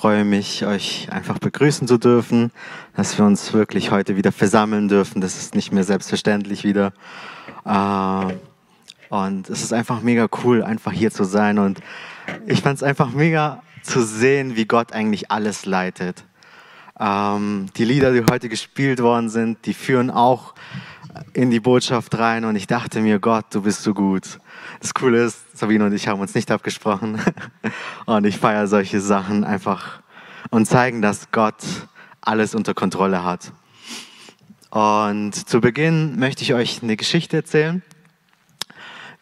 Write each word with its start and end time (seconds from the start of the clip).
freue 0.00 0.24
mich, 0.24 0.64
euch 0.64 1.12
einfach 1.12 1.38
begrüßen 1.38 1.86
zu 1.86 1.98
dürfen, 1.98 2.52
dass 2.96 3.18
wir 3.18 3.26
uns 3.26 3.52
wirklich 3.52 3.90
heute 3.90 4.16
wieder 4.16 4.32
versammeln 4.32 4.88
dürfen. 4.88 5.20
Das 5.20 5.36
ist 5.36 5.54
nicht 5.54 5.72
mehr 5.72 5.84
selbstverständlich 5.84 6.64
wieder. 6.64 6.94
Äh, 7.66 8.32
und 9.10 9.50
es 9.50 9.62
ist 9.62 9.74
einfach 9.74 10.00
mega 10.00 10.26
cool, 10.42 10.62
einfach 10.62 10.92
hier 10.92 11.10
zu 11.10 11.24
sein. 11.24 11.58
Und 11.58 11.80
ich 12.46 12.62
fand 12.62 12.78
es 12.78 12.82
einfach 12.82 13.12
mega 13.12 13.62
zu 13.82 14.02
sehen, 14.02 14.56
wie 14.56 14.64
Gott 14.64 14.94
eigentlich 14.94 15.30
alles 15.30 15.66
leitet. 15.66 16.24
Ähm, 16.98 17.66
die 17.76 17.84
Lieder, 17.84 18.14
die 18.14 18.24
heute 18.30 18.48
gespielt 18.48 19.02
worden 19.02 19.28
sind, 19.28 19.66
die 19.66 19.74
führen 19.74 20.10
auch 20.10 20.54
in 21.32 21.50
die 21.50 21.60
Botschaft 21.60 22.18
rein. 22.18 22.44
Und 22.44 22.56
ich 22.56 22.66
dachte 22.66 23.00
mir, 23.00 23.18
Gott, 23.18 23.46
du 23.50 23.62
bist 23.62 23.82
so 23.82 23.94
gut. 23.94 24.40
Das 24.80 24.94
Coole 24.94 25.24
ist, 25.24 25.58
Sabine 25.58 25.86
und 25.86 25.92
ich 25.92 26.08
haben 26.08 26.20
uns 26.20 26.34
nicht 26.34 26.50
abgesprochen. 26.50 27.20
Und 28.06 28.24
ich 28.24 28.38
feiere 28.38 28.66
solche 28.66 29.00
Sachen 29.00 29.44
einfach 29.44 30.00
und 30.50 30.66
zeigen, 30.66 31.00
dass 31.02 31.30
Gott 31.30 31.62
alles 32.20 32.54
unter 32.54 32.74
Kontrolle 32.74 33.22
hat. 33.22 33.52
Und 34.70 35.32
zu 35.34 35.60
Beginn 35.60 36.18
möchte 36.18 36.42
ich 36.42 36.54
euch 36.54 36.82
eine 36.82 36.96
Geschichte 36.96 37.36
erzählen, 37.36 37.82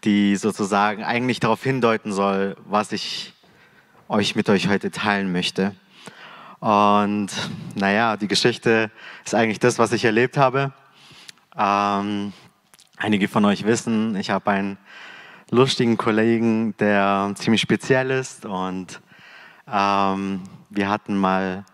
die 0.04 0.36
sozusagen 0.36 1.04
eigentlich 1.04 1.40
darauf 1.40 1.62
hindeuten 1.62 2.12
soll, 2.12 2.56
was 2.66 2.92
ich 2.92 3.34
euch 4.08 4.36
mit 4.36 4.48
euch 4.48 4.68
heute 4.68 4.90
teilen 4.90 5.32
möchte. 5.32 5.74
Und 6.60 7.28
naja, 7.74 8.16
die 8.16 8.28
Geschichte 8.28 8.90
ist 9.24 9.34
eigentlich 9.34 9.60
das, 9.60 9.78
was 9.78 9.92
ich 9.92 10.04
erlebt 10.04 10.36
habe. 10.36 10.72
Ähm, 11.60 12.32
einige 12.96 13.26
von 13.26 13.44
euch 13.44 13.64
wissen, 13.64 14.14
ich 14.14 14.30
habe 14.30 14.50
einen 14.52 14.78
lustigen 15.50 15.96
Kollegen, 15.96 16.76
der 16.76 17.32
ziemlich 17.34 17.60
speziell 17.60 18.12
ist 18.12 18.46
und 18.46 19.00
ähm, 19.66 20.42
wir 20.70 20.88
hatten 20.88 21.16
mal 21.16 21.64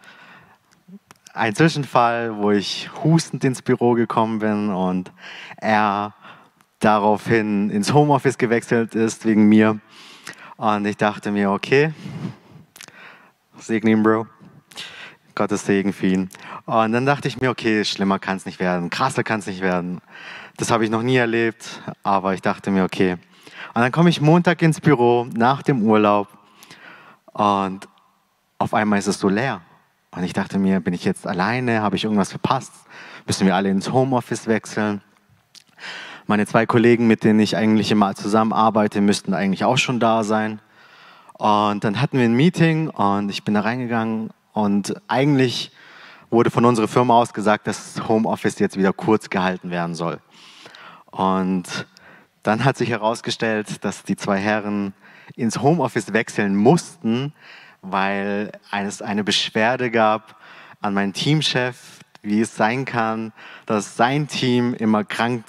einen 1.35 1.55
Zwischenfall, 1.55 2.35
wo 2.39 2.51
ich 2.51 2.89
hustend 3.03 3.45
ins 3.45 3.61
Büro 3.61 3.93
gekommen 3.93 4.39
bin 4.39 4.71
und 4.71 5.13
er 5.59 6.15
daraufhin 6.79 7.69
ins 7.69 7.93
Homeoffice 7.93 8.39
gewechselt 8.39 8.95
ist 8.95 9.27
wegen 9.27 9.49
mir. 9.49 9.81
Und 10.57 10.87
ich 10.87 10.97
dachte 10.97 11.31
mir, 11.31 11.51
okay, 11.51 11.93
segne 13.59 13.91
ihn, 13.91 14.03
Bro. 14.03 14.27
Gottes 15.35 15.67
Segen 15.67 15.93
für 15.93 16.07
ihn. 16.07 16.29
Und 16.67 16.93
dann 16.93 17.07
dachte 17.07 17.29
ich 17.29 17.41
mir, 17.41 17.51
okay, 17.51 17.85
schlimmer 17.85 18.19
kann 18.19 18.37
es 18.37 18.47
nicht 18.47 18.61
werden, 18.61 18.91
krasser 18.91 19.25
kann 19.25 19.41
es 19.41 19.47
nicht 19.47 19.61
werden. 19.61 20.01
Das 20.57 20.71
habe 20.71 20.85
ich 20.85 20.91
noch 20.91 21.03
nie 21.03 21.17
erlebt, 21.17 21.83
aber 22.03 22.35
ich 22.35 22.43
dachte 22.43 22.71
mir, 22.71 22.85
okay, 22.85 23.17
und 23.75 23.81
dann 23.81 23.91
komme 23.91 24.09
ich 24.11 24.21
Montag 24.21 24.63
ins 24.63 24.81
Büro 24.81 25.27
nach 25.35 25.63
dem 25.63 25.83
Urlaub 25.83 26.29
und 27.33 27.89
auf 28.59 28.73
einmal 28.73 29.01
ist 29.01 29.09
es 29.09 29.19
so 29.19 29.29
leer. 29.29 29.63
Und 30.13 30.23
ich 30.23 30.33
dachte 30.33 30.59
mir, 30.59 30.79
bin 30.79 30.95
ich 30.95 31.05
jetzt 31.05 31.27
alleine? 31.27 31.83
Habe 31.83 31.97
ich 31.97 32.05
irgendwas 32.05 32.31
verpasst? 32.31 32.73
Müssen 33.27 33.47
wir 33.47 33.57
alle 33.57 33.69
ins 33.69 33.91
Homeoffice 33.91 34.47
wechseln? 34.47 35.03
Meine 36.27 36.47
zwei 36.47 36.67
Kollegen, 36.67 37.09
mit 37.09 37.25
denen 37.25 37.41
ich 37.41 37.57
eigentlich 37.57 37.91
immer 37.91 38.15
zusammenarbeite, 38.15 39.01
müssten 39.01 39.35
eigentlich 39.35 39.65
auch 39.65 39.77
schon 39.77 39.99
da 39.99 40.23
sein. 40.23 40.61
Und 41.33 41.83
dann 41.83 42.01
hatten 42.01 42.19
wir 42.19 42.25
ein 42.25 42.35
Meeting 42.35 42.89
und 42.91 43.29
ich 43.29 43.43
bin 43.43 43.55
da 43.55 43.63
reingegangen 43.63 44.31
und 44.55 44.95
eigentlich 45.09 45.73
wurde 46.31 46.51
von 46.51 46.65
unserer 46.65 46.89
Firma 46.89 47.15
aus 47.15 47.35
gesagt, 47.35 47.67
dass 47.67 48.09
Homeoffice 48.09 48.59
jetzt 48.59 48.79
wieder 48.79 48.93
kurz 48.93 49.29
gehalten 49.29 49.71
werden 49.71 49.95
soll. 49.95 50.21
Und 51.11 51.87
dann 52.43 52.65
hat 52.65 52.77
sich 52.77 52.89
herausgestellt, 52.89 53.85
dass 53.85 54.05
die 54.05 54.17
zwei 54.17 54.39
Herren 54.39 54.95
ins 55.37 55.61
Homeoffice 55.61 56.13
wechseln 56.13 56.57
mussten, 56.57 57.33
weil 57.83 58.53
es 58.71 59.03
eine 59.03 59.25
Beschwerde 59.25 59.91
gab 59.91 60.37
an 60.81 60.95
meinen 60.95 61.13
Teamchef, 61.13 62.01
wie 62.23 62.41
es 62.41 62.57
sein 62.57 62.85
kann, 62.85 63.33
dass 63.67 63.97
sein 63.97 64.29
Team 64.29 64.75
immer 64.75 65.05
krank 65.05 65.45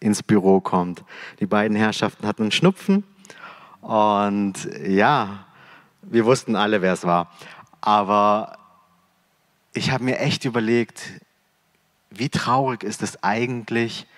ins 0.00 0.22
Büro 0.22 0.60
kommt. 0.60 1.04
Die 1.40 1.46
beiden 1.46 1.76
Herrschaften 1.76 2.26
hatten 2.26 2.42
einen 2.42 2.52
Schnupfen 2.52 3.04
und 3.80 4.54
ja, 4.86 5.46
wir 6.02 6.24
wussten 6.24 6.54
alle, 6.54 6.82
wer 6.82 6.92
es 6.92 7.04
war. 7.04 7.30
Aber 7.86 8.58
ich 9.72 9.92
habe 9.92 10.02
mir 10.02 10.18
echt 10.18 10.44
überlegt, 10.44 11.04
wie 12.10 12.28
traurig 12.28 12.82
ist 12.82 13.00
es 13.00 13.22
eigentlich, 13.22 14.08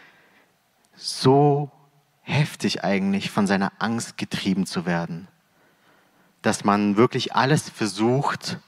so 0.97 1.71
heftig 2.23 2.83
eigentlich, 2.83 3.31
von 3.31 3.47
seiner 3.47 3.73
Angst 3.78 4.17
getrieben 4.17 4.65
zu 4.65 4.87
werden. 4.87 5.28
Dass 6.41 6.65
man 6.65 6.97
wirklich 6.97 7.34
alles 7.34 7.69
versucht, 7.69 8.59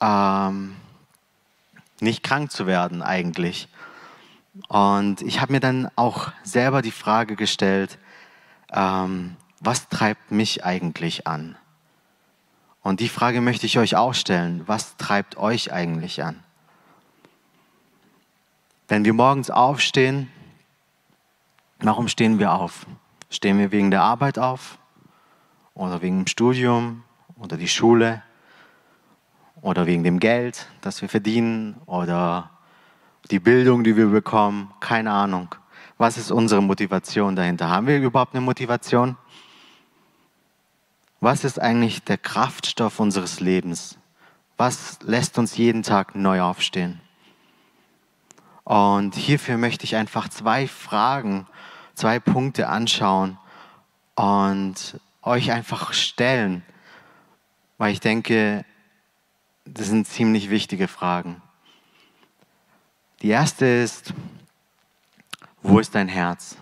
ähm, 0.00 0.76
nicht 1.98 2.22
krank 2.22 2.52
zu 2.52 2.68
werden 2.68 3.02
eigentlich. 3.02 3.66
Und 4.68 5.22
ich 5.22 5.40
habe 5.40 5.54
mir 5.54 5.60
dann 5.60 5.90
auch 5.96 6.30
selber 6.44 6.82
die 6.82 6.92
Frage 6.92 7.34
gestellt, 7.34 7.98
ähm, 8.72 9.34
was 9.58 9.88
treibt 9.88 10.30
mich 10.30 10.64
eigentlich 10.64 11.26
an? 11.26 11.56
Und 12.84 13.00
die 13.00 13.08
Frage 13.08 13.40
möchte 13.40 13.66
ich 13.66 13.78
euch 13.78 13.96
auch 13.96 14.14
stellen, 14.14 14.62
was 14.66 14.96
treibt 14.96 15.36
euch 15.36 15.72
eigentlich 15.72 16.22
an? 16.22 16.44
Wenn 18.86 19.04
wir 19.04 19.14
morgens 19.14 19.50
aufstehen, 19.50 20.30
Warum 21.84 22.08
stehen 22.08 22.38
wir 22.38 22.54
auf? 22.54 22.86
Stehen 23.28 23.58
wir 23.58 23.70
wegen 23.70 23.90
der 23.90 24.02
Arbeit 24.02 24.38
auf 24.38 24.78
oder 25.74 26.00
wegen 26.00 26.20
dem 26.20 26.26
Studium 26.26 27.02
oder 27.36 27.58
die 27.58 27.68
Schule 27.68 28.22
oder 29.60 29.86
wegen 29.86 30.02
dem 30.02 30.18
Geld, 30.18 30.66
das 30.80 31.02
wir 31.02 31.10
verdienen 31.10 31.74
oder 31.84 32.50
die 33.30 33.38
Bildung, 33.38 33.84
die 33.84 33.98
wir 33.98 34.06
bekommen? 34.06 34.72
Keine 34.80 35.10
Ahnung. 35.10 35.54
Was 35.98 36.16
ist 36.16 36.30
unsere 36.30 36.62
Motivation 36.62 37.36
dahinter? 37.36 37.68
Haben 37.68 37.86
wir 37.86 37.98
überhaupt 37.98 38.34
eine 38.34 38.40
Motivation? 38.40 39.16
Was 41.20 41.44
ist 41.44 41.60
eigentlich 41.60 42.02
der 42.02 42.18
Kraftstoff 42.18 43.00
unseres 43.00 43.40
Lebens? 43.40 43.98
Was 44.56 44.98
lässt 45.02 45.38
uns 45.38 45.56
jeden 45.56 45.82
Tag 45.82 46.14
neu 46.14 46.42
aufstehen? 46.42 47.00
Und 48.64 49.14
hierfür 49.14 49.56
möchte 49.56 49.84
ich 49.84 49.96
einfach 49.96 50.28
zwei 50.28 50.66
Fragen 50.66 51.46
zwei 51.94 52.18
Punkte 52.18 52.68
anschauen 52.68 53.38
und 54.14 55.00
euch 55.22 55.52
einfach 55.52 55.92
stellen, 55.92 56.64
weil 57.78 57.92
ich 57.92 58.00
denke, 58.00 58.64
das 59.64 59.86
sind 59.86 60.06
ziemlich 60.06 60.50
wichtige 60.50 60.88
Fragen. 60.88 61.40
Die 63.22 63.28
erste 63.28 63.64
ist, 63.64 64.12
wo 65.62 65.78
ist 65.78 65.94
dein 65.94 66.08
Herz? 66.08 66.56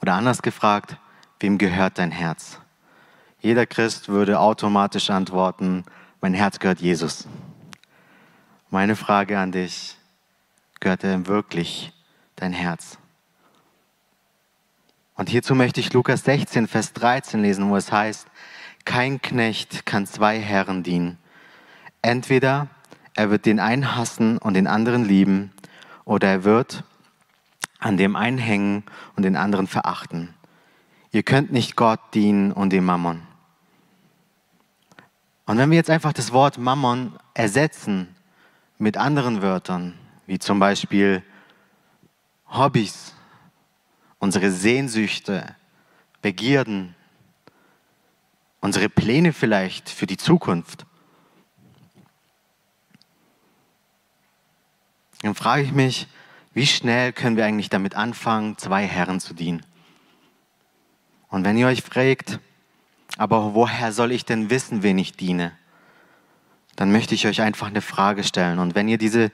Oder 0.00 0.14
anders 0.14 0.40
gefragt, 0.40 0.96
wem 1.40 1.58
gehört 1.58 1.98
dein 1.98 2.10
Herz? 2.10 2.59
Jeder 3.40 3.64
Christ 3.64 4.08
würde 4.08 4.38
automatisch 4.38 5.08
antworten, 5.08 5.84
mein 6.20 6.34
Herz 6.34 6.58
gehört 6.58 6.80
Jesus. 6.80 7.26
Meine 8.68 8.96
Frage 8.96 9.38
an 9.38 9.50
dich, 9.50 9.96
gehört 10.78 11.02
dir 11.02 11.26
wirklich 11.26 11.92
dein 12.36 12.52
Herz? 12.52 12.98
Und 15.14 15.30
hierzu 15.30 15.54
möchte 15.54 15.80
ich 15.80 15.92
Lukas 15.92 16.24
16, 16.24 16.66
Vers 16.66 16.92
13 16.92 17.40
lesen, 17.40 17.70
wo 17.70 17.76
es 17.76 17.90
heißt, 17.90 18.26
kein 18.84 19.22
Knecht 19.22 19.86
kann 19.86 20.06
zwei 20.06 20.38
Herren 20.38 20.82
dienen. 20.82 21.18
Entweder 22.02 22.68
er 23.14 23.30
wird 23.30 23.46
den 23.46 23.58
einen 23.58 23.96
hassen 23.96 24.36
und 24.36 24.54
den 24.54 24.66
anderen 24.66 25.04
lieben, 25.04 25.52
oder 26.04 26.28
er 26.28 26.44
wird 26.44 26.84
an 27.78 27.96
dem 27.96 28.16
einen 28.16 28.38
hängen 28.38 28.84
und 29.16 29.22
den 29.22 29.36
anderen 29.36 29.66
verachten. 29.66 30.34
Ihr 31.12 31.22
könnt 31.22 31.52
nicht 31.52 31.74
Gott 31.76 32.00
dienen 32.14 32.52
und 32.52 32.70
dem 32.70 32.84
Mammon. 32.84 33.29
Und 35.50 35.58
wenn 35.58 35.70
wir 35.70 35.78
jetzt 35.78 35.90
einfach 35.90 36.12
das 36.12 36.30
Wort 36.30 36.58
Mammon 36.58 37.18
ersetzen 37.34 38.14
mit 38.78 38.96
anderen 38.96 39.42
Wörtern, 39.42 39.98
wie 40.26 40.38
zum 40.38 40.60
Beispiel 40.60 41.24
Hobbys 42.46 43.16
unsere 44.20 44.52
Sehnsüchte, 44.52 45.56
Begierden, 46.22 46.94
unsere 48.60 48.88
Pläne 48.88 49.32
vielleicht 49.32 49.88
für 49.88 50.06
die 50.06 50.18
Zukunft. 50.18 50.86
Dann 55.22 55.34
frage 55.34 55.62
ich 55.62 55.72
mich, 55.72 56.06
wie 56.54 56.68
schnell 56.68 57.12
können 57.12 57.36
wir 57.36 57.44
eigentlich 57.44 57.70
damit 57.70 57.96
anfangen, 57.96 58.56
zwei 58.56 58.86
Herren 58.86 59.18
zu 59.18 59.34
dienen? 59.34 59.66
Und 61.28 61.42
wenn 61.42 61.58
ihr 61.58 61.66
euch 61.66 61.82
fragt, 61.82 62.38
aber 63.20 63.52
woher 63.52 63.92
soll 63.92 64.12
ich 64.12 64.24
denn 64.24 64.48
wissen, 64.48 64.82
wen 64.82 64.96
ich 64.96 65.12
diene? 65.12 65.52
Dann 66.74 66.90
möchte 66.90 67.14
ich 67.14 67.26
euch 67.26 67.42
einfach 67.42 67.66
eine 67.66 67.82
Frage 67.82 68.24
stellen. 68.24 68.58
Und 68.58 68.74
wenn 68.74 68.88
ihr 68.88 68.96
diese 68.96 69.30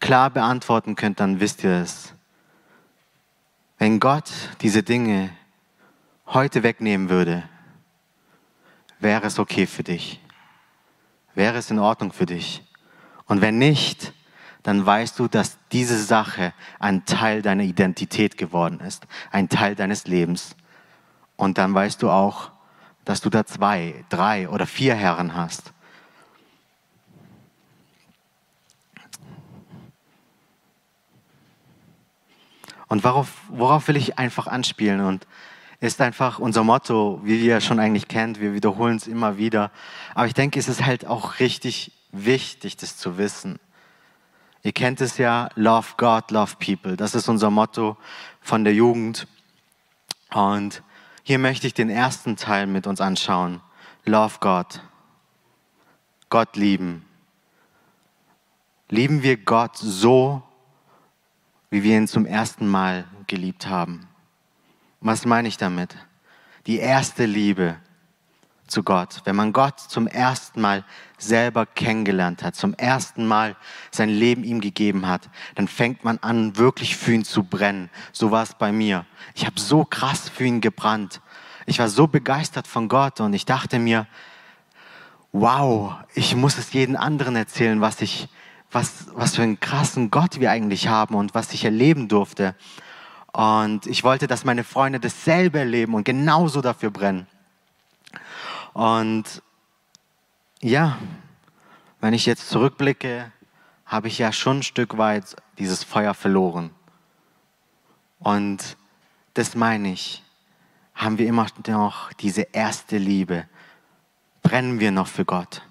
klar 0.00 0.30
beantworten 0.30 0.96
könnt, 0.96 1.20
dann 1.20 1.38
wisst 1.38 1.62
ihr 1.62 1.70
es. 1.70 2.12
Wenn 3.78 4.00
Gott 4.00 4.32
diese 4.62 4.82
Dinge 4.82 5.30
heute 6.26 6.64
wegnehmen 6.64 7.08
würde, 7.08 7.44
wäre 8.98 9.28
es 9.28 9.38
okay 9.38 9.68
für 9.68 9.84
dich. 9.84 10.18
Wäre 11.36 11.58
es 11.58 11.70
in 11.70 11.78
Ordnung 11.78 12.12
für 12.12 12.26
dich? 12.26 12.64
Und 13.26 13.42
wenn 13.42 13.58
nicht, 13.58 14.12
dann 14.64 14.84
weißt 14.84 15.16
du, 15.20 15.28
dass 15.28 15.56
diese 15.70 16.02
Sache 16.02 16.52
ein 16.80 17.04
Teil 17.04 17.42
deiner 17.42 17.62
Identität 17.62 18.36
geworden 18.36 18.80
ist, 18.80 19.06
ein 19.30 19.48
Teil 19.48 19.76
deines 19.76 20.08
Lebens. 20.08 20.56
Und 21.36 21.58
dann 21.58 21.72
weißt 21.72 22.02
du 22.02 22.10
auch, 22.10 22.50
dass 23.10 23.20
du 23.20 23.28
da 23.28 23.44
zwei, 23.44 24.04
drei 24.08 24.48
oder 24.48 24.68
vier 24.68 24.94
Herren 24.94 25.34
hast. 25.34 25.72
Und 32.86 33.02
worauf, 33.02 33.32
worauf 33.48 33.88
will 33.88 33.96
ich 33.96 34.16
einfach 34.16 34.46
anspielen? 34.46 35.00
Und 35.00 35.26
ist 35.80 36.00
einfach 36.00 36.38
unser 36.38 36.62
Motto, 36.62 37.20
wie 37.24 37.44
ihr 37.44 37.60
schon 37.60 37.80
eigentlich 37.80 38.06
kennt. 38.06 38.40
Wir 38.40 38.54
wiederholen 38.54 38.96
es 38.96 39.08
immer 39.08 39.38
wieder. 39.38 39.72
Aber 40.14 40.28
ich 40.28 40.34
denke, 40.34 40.60
es 40.60 40.68
ist 40.68 40.86
halt 40.86 41.04
auch 41.04 41.40
richtig 41.40 41.90
wichtig, 42.12 42.76
das 42.76 42.96
zu 42.96 43.18
wissen. 43.18 43.58
Ihr 44.62 44.72
kennt 44.72 45.00
es 45.00 45.18
ja, 45.18 45.48
Love 45.56 45.94
God, 45.96 46.30
Love 46.30 46.54
People. 46.64 46.96
Das 46.96 47.16
ist 47.16 47.28
unser 47.28 47.50
Motto 47.50 47.96
von 48.40 48.62
der 48.62 48.72
Jugend. 48.72 49.26
Und 50.32 50.84
hier 51.22 51.38
möchte 51.38 51.66
ich 51.66 51.74
den 51.74 51.90
ersten 51.90 52.36
Teil 52.36 52.66
mit 52.66 52.86
uns 52.86 53.00
anschauen. 53.00 53.60
Love 54.04 54.36
God. 54.40 54.82
Gott 56.28 56.56
lieben. 56.56 57.04
Lieben 58.88 59.22
wir 59.22 59.36
Gott 59.36 59.76
so, 59.76 60.42
wie 61.70 61.82
wir 61.82 61.96
ihn 61.96 62.08
zum 62.08 62.26
ersten 62.26 62.66
Mal 62.66 63.04
geliebt 63.26 63.66
haben? 63.66 64.08
Was 65.00 65.24
meine 65.24 65.48
ich 65.48 65.56
damit? 65.56 65.96
Die 66.66 66.78
erste 66.78 67.24
Liebe 67.24 67.76
zu 68.70 68.82
Gott. 68.82 69.20
Wenn 69.24 69.36
man 69.36 69.52
Gott 69.52 69.78
zum 69.80 70.06
ersten 70.06 70.60
Mal 70.60 70.84
selber 71.18 71.66
kennengelernt 71.66 72.42
hat, 72.42 72.56
zum 72.56 72.74
ersten 72.74 73.26
Mal 73.26 73.56
sein 73.90 74.08
Leben 74.08 74.44
ihm 74.44 74.60
gegeben 74.60 75.06
hat, 75.06 75.28
dann 75.54 75.68
fängt 75.68 76.04
man 76.04 76.18
an, 76.18 76.56
wirklich 76.56 76.96
für 76.96 77.12
ihn 77.12 77.24
zu 77.24 77.42
brennen. 77.42 77.90
So 78.12 78.30
war 78.30 78.42
es 78.42 78.54
bei 78.54 78.72
mir. 78.72 79.04
Ich 79.34 79.46
habe 79.46 79.60
so 79.60 79.84
krass 79.84 80.28
für 80.28 80.44
ihn 80.44 80.60
gebrannt. 80.60 81.20
Ich 81.66 81.78
war 81.78 81.88
so 81.88 82.06
begeistert 82.06 82.66
von 82.66 82.88
Gott 82.88 83.20
und 83.20 83.34
ich 83.34 83.44
dachte 83.44 83.78
mir, 83.78 84.06
wow, 85.32 85.94
ich 86.14 86.34
muss 86.34 86.58
es 86.58 86.72
jeden 86.72 86.96
anderen 86.96 87.36
erzählen, 87.36 87.80
was 87.80 88.00
ich, 88.00 88.28
was, 88.70 89.06
was 89.14 89.36
für 89.36 89.42
einen 89.42 89.60
krassen 89.60 90.10
Gott 90.10 90.40
wir 90.40 90.50
eigentlich 90.50 90.88
haben 90.88 91.14
und 91.14 91.34
was 91.34 91.52
ich 91.52 91.64
erleben 91.64 92.08
durfte. 92.08 92.54
Und 93.32 93.86
ich 93.86 94.02
wollte, 94.02 94.26
dass 94.26 94.44
meine 94.44 94.64
Freunde 94.64 94.98
dasselbe 94.98 95.60
erleben 95.60 95.94
und 95.94 96.04
genauso 96.04 96.60
dafür 96.60 96.90
brennen. 96.90 97.26
Und 98.72 99.42
ja, 100.60 100.98
wenn 102.00 102.14
ich 102.14 102.26
jetzt 102.26 102.48
zurückblicke, 102.48 103.32
habe 103.84 104.08
ich 104.08 104.18
ja 104.18 104.32
schon 104.32 104.58
ein 104.58 104.62
Stück 104.62 104.98
weit 104.98 105.36
dieses 105.58 105.82
Feuer 105.82 106.14
verloren. 106.14 106.70
Und 108.20 108.76
das 109.34 109.54
meine 109.54 109.92
ich, 109.92 110.22
haben 110.94 111.18
wir 111.18 111.26
immer 111.26 111.46
noch 111.66 112.12
diese 112.14 112.42
erste 112.52 112.98
Liebe. 112.98 113.48
Brennen 114.42 114.80
wir 114.80 114.92
noch 114.92 115.06
für 115.06 115.24
Gott. 115.24 115.62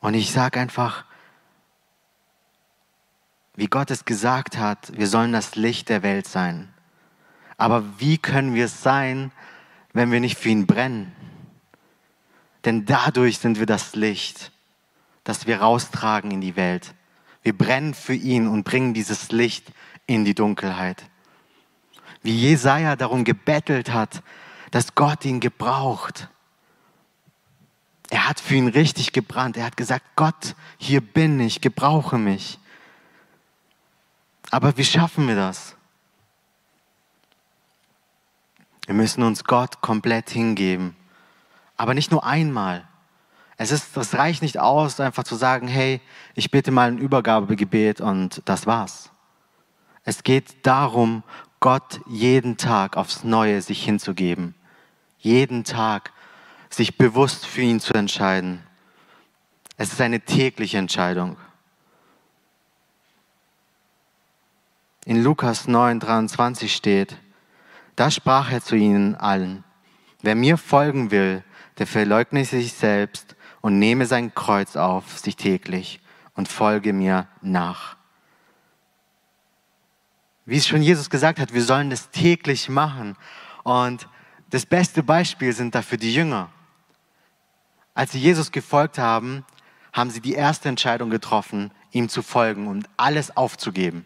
Und 0.00 0.14
ich 0.14 0.30
sage 0.30 0.60
einfach, 0.60 1.04
wie 3.54 3.66
Gott 3.66 3.90
es 3.90 4.04
gesagt 4.04 4.58
hat, 4.58 4.96
wir 4.96 5.06
sollen 5.06 5.32
das 5.32 5.56
Licht 5.56 5.88
der 5.88 6.02
Welt 6.02 6.28
sein. 6.28 6.72
Aber 7.56 7.84
wie 7.98 8.18
können 8.18 8.54
wir 8.54 8.66
es 8.66 8.82
sein, 8.82 9.32
wenn 9.92 10.10
wir 10.12 10.20
nicht 10.20 10.38
für 10.38 10.50
ihn 10.50 10.66
brennen? 10.66 11.12
Denn 12.64 12.84
dadurch 12.84 13.38
sind 13.38 13.58
wir 13.58 13.66
das 13.66 13.94
Licht, 13.94 14.50
das 15.24 15.46
wir 15.46 15.60
raustragen 15.60 16.30
in 16.30 16.40
die 16.40 16.56
Welt. 16.56 16.94
Wir 17.42 17.56
brennen 17.56 17.94
für 17.94 18.14
ihn 18.14 18.48
und 18.48 18.64
bringen 18.64 18.92
dieses 18.92 19.30
Licht 19.30 19.72
in 20.06 20.24
die 20.24 20.34
Dunkelheit. 20.34 21.04
Wie 22.22 22.36
Jesaja 22.36 22.96
darum 22.96 23.24
gebettelt 23.24 23.92
hat, 23.92 24.22
dass 24.72 24.96
Gott 24.96 25.24
ihn 25.24 25.38
gebraucht. 25.38 26.28
Er 28.10 28.28
hat 28.28 28.40
für 28.40 28.56
ihn 28.56 28.68
richtig 28.68 29.12
gebrannt. 29.12 29.56
Er 29.56 29.64
hat 29.64 29.76
gesagt, 29.76 30.04
Gott, 30.16 30.56
hier 30.76 31.00
bin 31.00 31.38
ich, 31.38 31.60
gebrauche 31.60 32.18
mich. 32.18 32.58
Aber 34.50 34.76
wie 34.76 34.84
schaffen 34.84 35.28
wir 35.28 35.36
das? 35.36 35.75
Wir 38.86 38.94
müssen 38.94 39.22
uns 39.22 39.44
Gott 39.44 39.80
komplett 39.80 40.30
hingeben. 40.30 40.96
Aber 41.76 41.92
nicht 41.92 42.10
nur 42.10 42.24
einmal. 42.24 42.86
Es 43.58 43.72
ist, 43.72 43.96
das 43.96 44.14
reicht 44.14 44.42
nicht 44.42 44.58
aus, 44.58 45.00
einfach 45.00 45.24
zu 45.24 45.34
sagen, 45.34 45.66
hey, 45.66 46.00
ich 46.34 46.50
bitte 46.50 46.70
mal 46.70 46.88
ein 46.88 46.98
Übergabegebet 46.98 48.00
und 48.00 48.42
das 48.44 48.66
war's. 48.66 49.10
Es 50.04 50.22
geht 50.22 50.66
darum, 50.66 51.22
Gott 51.58 52.00
jeden 52.06 52.56
Tag 52.58 52.96
aufs 52.96 53.24
Neue 53.24 53.60
sich 53.62 53.82
hinzugeben. 53.84 54.54
Jeden 55.18 55.64
Tag 55.64 56.12
sich 56.70 56.96
bewusst 56.96 57.46
für 57.46 57.62
ihn 57.62 57.80
zu 57.80 57.94
entscheiden. 57.94 58.62
Es 59.76 59.92
ist 59.92 60.00
eine 60.00 60.20
tägliche 60.20 60.78
Entscheidung. 60.78 61.36
In 65.04 65.22
Lukas 65.22 65.66
9, 65.66 66.00
23 66.00 66.74
steht, 66.74 67.16
da 67.96 68.10
sprach 68.10 68.52
er 68.52 68.62
zu 68.62 68.76
ihnen 68.76 69.14
allen, 69.14 69.64
wer 70.22 70.34
mir 70.34 70.58
folgen 70.58 71.10
will, 71.10 71.42
der 71.78 71.86
verleugne 71.86 72.44
sich 72.44 72.72
selbst 72.72 73.36
und 73.60 73.78
nehme 73.78 74.06
sein 74.06 74.34
Kreuz 74.34 74.76
auf 74.76 75.18
sich 75.18 75.36
täglich 75.36 76.00
und 76.34 76.48
folge 76.48 76.92
mir 76.92 77.26
nach. 77.42 77.96
Wie 80.44 80.56
es 80.56 80.66
schon 80.66 80.82
Jesus 80.82 81.10
gesagt 81.10 81.40
hat, 81.40 81.52
wir 81.52 81.62
sollen 81.62 81.90
das 81.90 82.10
täglich 82.10 82.68
machen. 82.68 83.16
Und 83.64 84.08
das 84.50 84.64
beste 84.64 85.02
Beispiel 85.02 85.52
sind 85.52 85.74
dafür 85.74 85.98
die 85.98 86.14
Jünger. 86.14 86.50
Als 87.94 88.12
sie 88.12 88.20
Jesus 88.20 88.52
gefolgt 88.52 88.98
haben, 88.98 89.44
haben 89.92 90.10
sie 90.10 90.20
die 90.20 90.34
erste 90.34 90.68
Entscheidung 90.68 91.10
getroffen, 91.10 91.72
ihm 91.90 92.08
zu 92.08 92.22
folgen 92.22 92.68
und 92.68 92.88
alles 92.96 93.36
aufzugeben. 93.36 94.04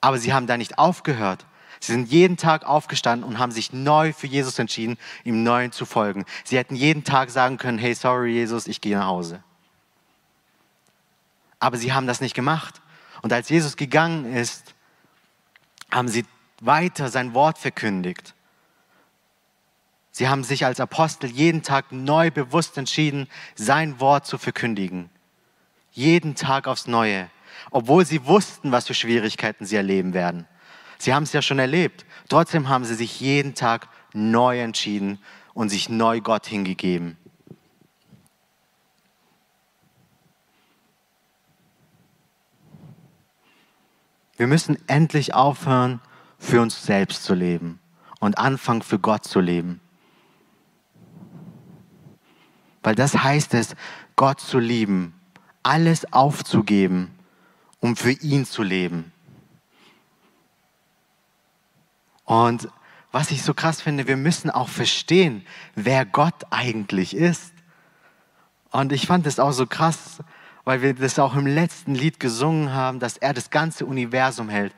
Aber 0.00 0.18
sie 0.18 0.34
haben 0.34 0.48
da 0.48 0.56
nicht 0.56 0.78
aufgehört. 0.78 1.46
Sie 1.86 1.92
sind 1.92 2.10
jeden 2.10 2.36
Tag 2.36 2.64
aufgestanden 2.64 3.28
und 3.28 3.38
haben 3.38 3.52
sich 3.52 3.72
neu 3.72 4.12
für 4.12 4.26
Jesus 4.26 4.58
entschieden, 4.58 4.98
ihm 5.22 5.44
neu 5.44 5.68
zu 5.68 5.86
folgen. 5.86 6.24
Sie 6.42 6.58
hätten 6.58 6.74
jeden 6.74 7.04
Tag 7.04 7.30
sagen 7.30 7.58
können, 7.58 7.78
hey, 7.78 7.94
sorry 7.94 8.32
Jesus, 8.32 8.66
ich 8.66 8.80
gehe 8.80 8.98
nach 8.98 9.06
Hause. 9.06 9.44
Aber 11.60 11.76
sie 11.76 11.92
haben 11.92 12.08
das 12.08 12.20
nicht 12.20 12.34
gemacht. 12.34 12.82
Und 13.22 13.32
als 13.32 13.48
Jesus 13.48 13.76
gegangen 13.76 14.34
ist, 14.34 14.74
haben 15.92 16.08
sie 16.08 16.24
weiter 16.60 17.08
sein 17.08 17.34
Wort 17.34 17.56
verkündigt. 17.56 18.34
Sie 20.10 20.28
haben 20.28 20.42
sich 20.42 20.64
als 20.64 20.80
Apostel 20.80 21.30
jeden 21.30 21.62
Tag 21.62 21.92
neu 21.92 22.32
bewusst 22.32 22.76
entschieden, 22.78 23.28
sein 23.54 24.00
Wort 24.00 24.26
zu 24.26 24.38
verkündigen. 24.38 25.08
Jeden 25.92 26.34
Tag 26.34 26.66
aufs 26.66 26.88
Neue 26.88 27.30
obwohl 27.70 28.04
sie 28.04 28.24
wussten, 28.26 28.72
was 28.72 28.86
für 28.86 28.94
Schwierigkeiten 28.94 29.64
sie 29.64 29.76
erleben 29.76 30.14
werden. 30.14 30.46
Sie 30.98 31.14
haben 31.14 31.24
es 31.24 31.32
ja 31.32 31.42
schon 31.42 31.58
erlebt. 31.58 32.04
Trotzdem 32.28 32.68
haben 32.68 32.84
sie 32.84 32.94
sich 32.94 33.20
jeden 33.20 33.54
Tag 33.54 33.88
neu 34.12 34.60
entschieden 34.60 35.18
und 35.54 35.68
sich 35.68 35.88
neu 35.88 36.20
Gott 36.20 36.46
hingegeben. 36.46 37.16
Wir 44.36 44.46
müssen 44.46 44.76
endlich 44.86 45.34
aufhören, 45.34 46.00
für 46.38 46.60
uns 46.60 46.84
selbst 46.84 47.24
zu 47.24 47.34
leben 47.34 47.80
und 48.20 48.36
anfangen, 48.36 48.82
für 48.82 48.98
Gott 48.98 49.24
zu 49.24 49.40
leben. 49.40 49.80
Weil 52.82 52.94
das 52.94 53.14
heißt 53.14 53.54
es, 53.54 53.74
Gott 54.14 54.40
zu 54.40 54.58
lieben, 54.58 55.18
alles 55.62 56.12
aufzugeben 56.12 57.16
um 57.80 57.96
für 57.96 58.12
ihn 58.12 58.44
zu 58.44 58.62
leben. 58.62 59.12
Und 62.26 62.68
was 63.12 63.30
ich 63.30 63.42
so 63.42 63.54
krass 63.54 63.80
finde, 63.80 64.06
wir 64.06 64.18
müssen 64.18 64.50
auch 64.50 64.68
verstehen, 64.68 65.46
wer 65.74 66.04
Gott 66.04 66.34
eigentlich 66.50 67.16
ist. 67.16 67.54
Und 68.70 68.92
ich 68.92 69.06
fand 69.06 69.26
es 69.26 69.38
auch 69.38 69.52
so 69.52 69.66
krass, 69.66 70.22
weil 70.64 70.82
wir 70.82 70.92
das 70.92 71.18
auch 71.18 71.34
im 71.34 71.46
letzten 71.46 71.94
Lied 71.94 72.20
gesungen 72.20 72.74
haben, 72.74 73.00
dass 73.00 73.16
er 73.16 73.32
das 73.32 73.48
ganze 73.48 73.86
Universum 73.86 74.50
hält. 74.50 74.74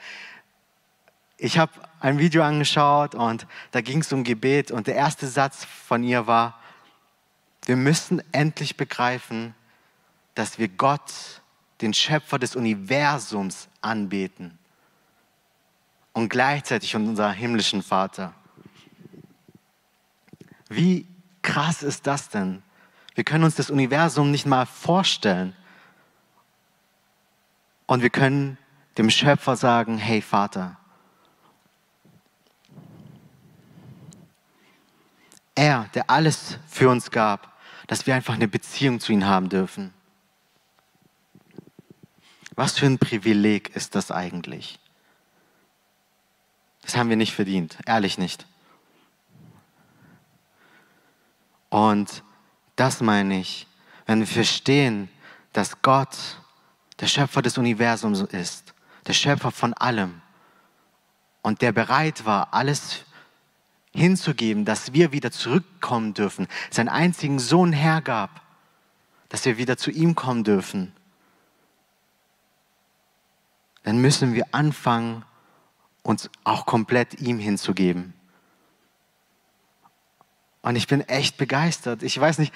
Ich 1.39 1.59
habe 1.59 1.73
ein 1.99 2.19
Video 2.19 2.43
angeschaut 2.43 3.15
und 3.15 3.47
da 3.73 3.81
ging 3.81 4.03
es 4.03 4.13
um 4.13 4.23
Gebet 4.23 4.71
und 4.71 4.87
der 4.87 4.95
erste 4.95 5.27
Satz 5.27 5.65
von 5.65 6.05
ihr 6.05 6.27
war, 6.27 6.61
wir 7.65 7.77
müssen 7.77 8.23
endlich 8.33 8.77
begreifen, 8.77 9.55
dass 10.35 10.59
wir 10.59 10.69
Gott 10.69 11.41
den 11.81 11.95
Schöpfer 11.95 12.39
des 12.39 12.55
Universums 12.55 13.69
anbeten 13.81 14.59
und 16.19 16.29
gleichzeitig 16.31 16.97
unser 16.97 17.31
himmlischen 17.31 17.81
Vater. 17.81 18.35
Wie 20.69 21.07
krass 21.43 21.85
ist 21.85 22.09
das 22.09 22.29
denn? 22.29 22.65
Wir 23.15 23.23
können 23.23 23.45
uns 23.45 23.55
das 23.55 23.71
Universum 23.71 24.33
nicht 24.33 24.45
mal 24.45 24.67
vorstellen. 24.67 25.55
Und 27.87 28.03
wir 28.03 28.11
können 28.11 28.59
dem 28.99 29.11
Schöpfer 29.11 29.55
sagen, 29.55 29.97
hey 29.97 30.21
Vater, 30.21 30.77
er, 35.55 35.89
der 35.95 36.11
alles 36.11 36.59
für 36.67 36.91
uns 36.91 37.13
gab, 37.13 37.57
dass 37.87 38.09
wir 38.09 38.17
einfach 38.17 38.35
eine 38.35 38.49
Beziehung 38.49 38.99
zu 38.99 39.13
ihm 39.13 39.25
haben 39.25 39.49
dürfen. 39.49 39.95
Was 42.57 42.77
für 42.77 42.87
ein 42.87 42.99
Privileg 42.99 43.77
ist 43.77 43.95
das 43.95 44.11
eigentlich? 44.11 44.81
Das 46.89 46.97
haben 46.97 47.11
wir 47.11 47.17
nicht 47.17 47.35
verdient, 47.35 47.77
ehrlich 47.85 48.17
nicht. 48.17 48.47
Und 51.69 52.23
das 52.77 53.03
meine 53.03 53.39
ich, 53.39 53.67
wenn 54.07 54.21
wir 54.21 54.27
verstehen, 54.27 55.11
dass 55.53 55.83
Gott 55.83 56.17
der 56.99 57.07
Schöpfer 57.07 57.43
des 57.43 57.59
Universums 57.59 58.23
ist, 58.23 58.73
der 59.07 59.13
Schöpfer 59.13 59.51
von 59.51 59.75
allem 59.75 60.23
und 61.43 61.61
der 61.61 61.73
bereit 61.73 62.25
war, 62.25 62.55
alles 62.55 63.05
hinzugeben, 63.93 64.65
dass 64.65 64.95
wir 64.95 65.13
wieder 65.13 65.31
zurückkommen 65.31 66.15
dürfen, 66.15 66.49
seinen 66.71 66.89
einzigen 66.89 67.39
Sohn 67.39 67.75
hergab, 67.75 68.41
dass 69.29 69.45
wir 69.45 69.59
wieder 69.59 69.77
zu 69.77 69.91
ihm 69.91 70.15
kommen 70.15 70.43
dürfen, 70.43 70.95
dann 73.83 73.99
müssen 73.99 74.33
wir 74.33 74.47
anfangen, 74.53 75.27
uns 76.03 76.31
auch 76.45 76.67
komplett 76.67 77.21
ihm 77.21 77.39
hinzugeben. 77.39 78.15
Und 80.63 80.77
ich 80.77 80.87
bin 80.87 81.01
echt 81.03 81.37
begeistert. 81.37 82.03
Ich 82.03 82.19
weiß 82.19 82.39
nicht, 82.39 82.53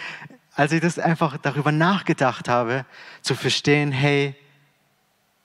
als 0.54 0.72
ich 0.72 0.80
das 0.80 0.98
einfach 0.98 1.36
darüber 1.38 1.72
nachgedacht 1.72 2.48
habe, 2.48 2.84
zu 3.22 3.34
verstehen, 3.34 3.92
hey, 3.92 4.34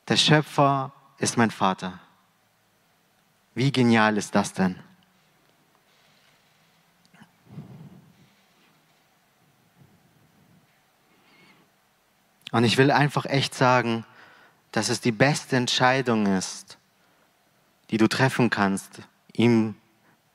der 0.07 0.17
Schöpfer 0.17 0.91
ist 1.17 1.37
mein 1.37 1.51
Vater. 1.51 1.99
Wie 3.55 3.71
genial 3.71 4.17
ist 4.17 4.35
das 4.35 4.53
denn? 4.53 4.77
Und 12.51 12.63
ich 12.63 12.77
will 12.77 12.91
einfach 12.91 13.25
echt 13.25 13.53
sagen, 13.53 14.05
dass 14.71 14.89
es 14.89 15.01
die 15.01 15.11
beste 15.11 15.55
Entscheidung 15.55 16.25
ist, 16.27 16.76
die 17.89 17.97
du 17.97 18.07
treffen 18.07 18.49
kannst, 18.49 19.01
ihm 19.33 19.75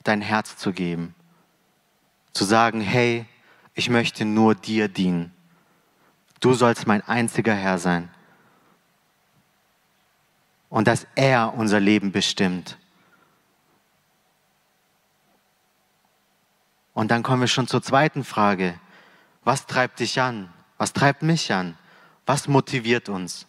dein 0.05 0.21
Herz 0.21 0.57
zu 0.57 0.73
geben. 0.73 1.15
Zu 2.33 2.45
sagen, 2.45 2.81
hey, 2.81 3.27
ich 3.75 3.91
möchte 3.91 4.25
nur 4.25 4.55
dir 4.55 4.89
dienen. 4.89 5.33
Du 6.41 6.55
sollst 6.55 6.87
mein 6.87 7.03
einziger 7.03 7.55
Herr 7.55 7.79
sein. 7.79 8.09
Und 10.69 10.89
dass 10.89 11.07
er 11.15 11.55
unser 11.55 11.81
Leben 11.81 12.13
bestimmt. 12.13 12.79
Und 16.95 17.11
dann 17.11 17.23
kommen 17.23 17.43
wir 17.43 17.49
schon 17.49 17.69
zur 17.69 17.83
zweiten 17.83 18.25
Frage. 18.25 18.79
Was 19.45 19.67
treibt 19.67 20.01
dich 20.01 20.21
an? 20.21 20.53
Was 20.79 20.93
treibt 20.93 21.23
mich 21.23 21.53
an? 21.53 21.77
Was 22.27 22.49
motiviert 22.49 23.09
uns? 23.09 23.47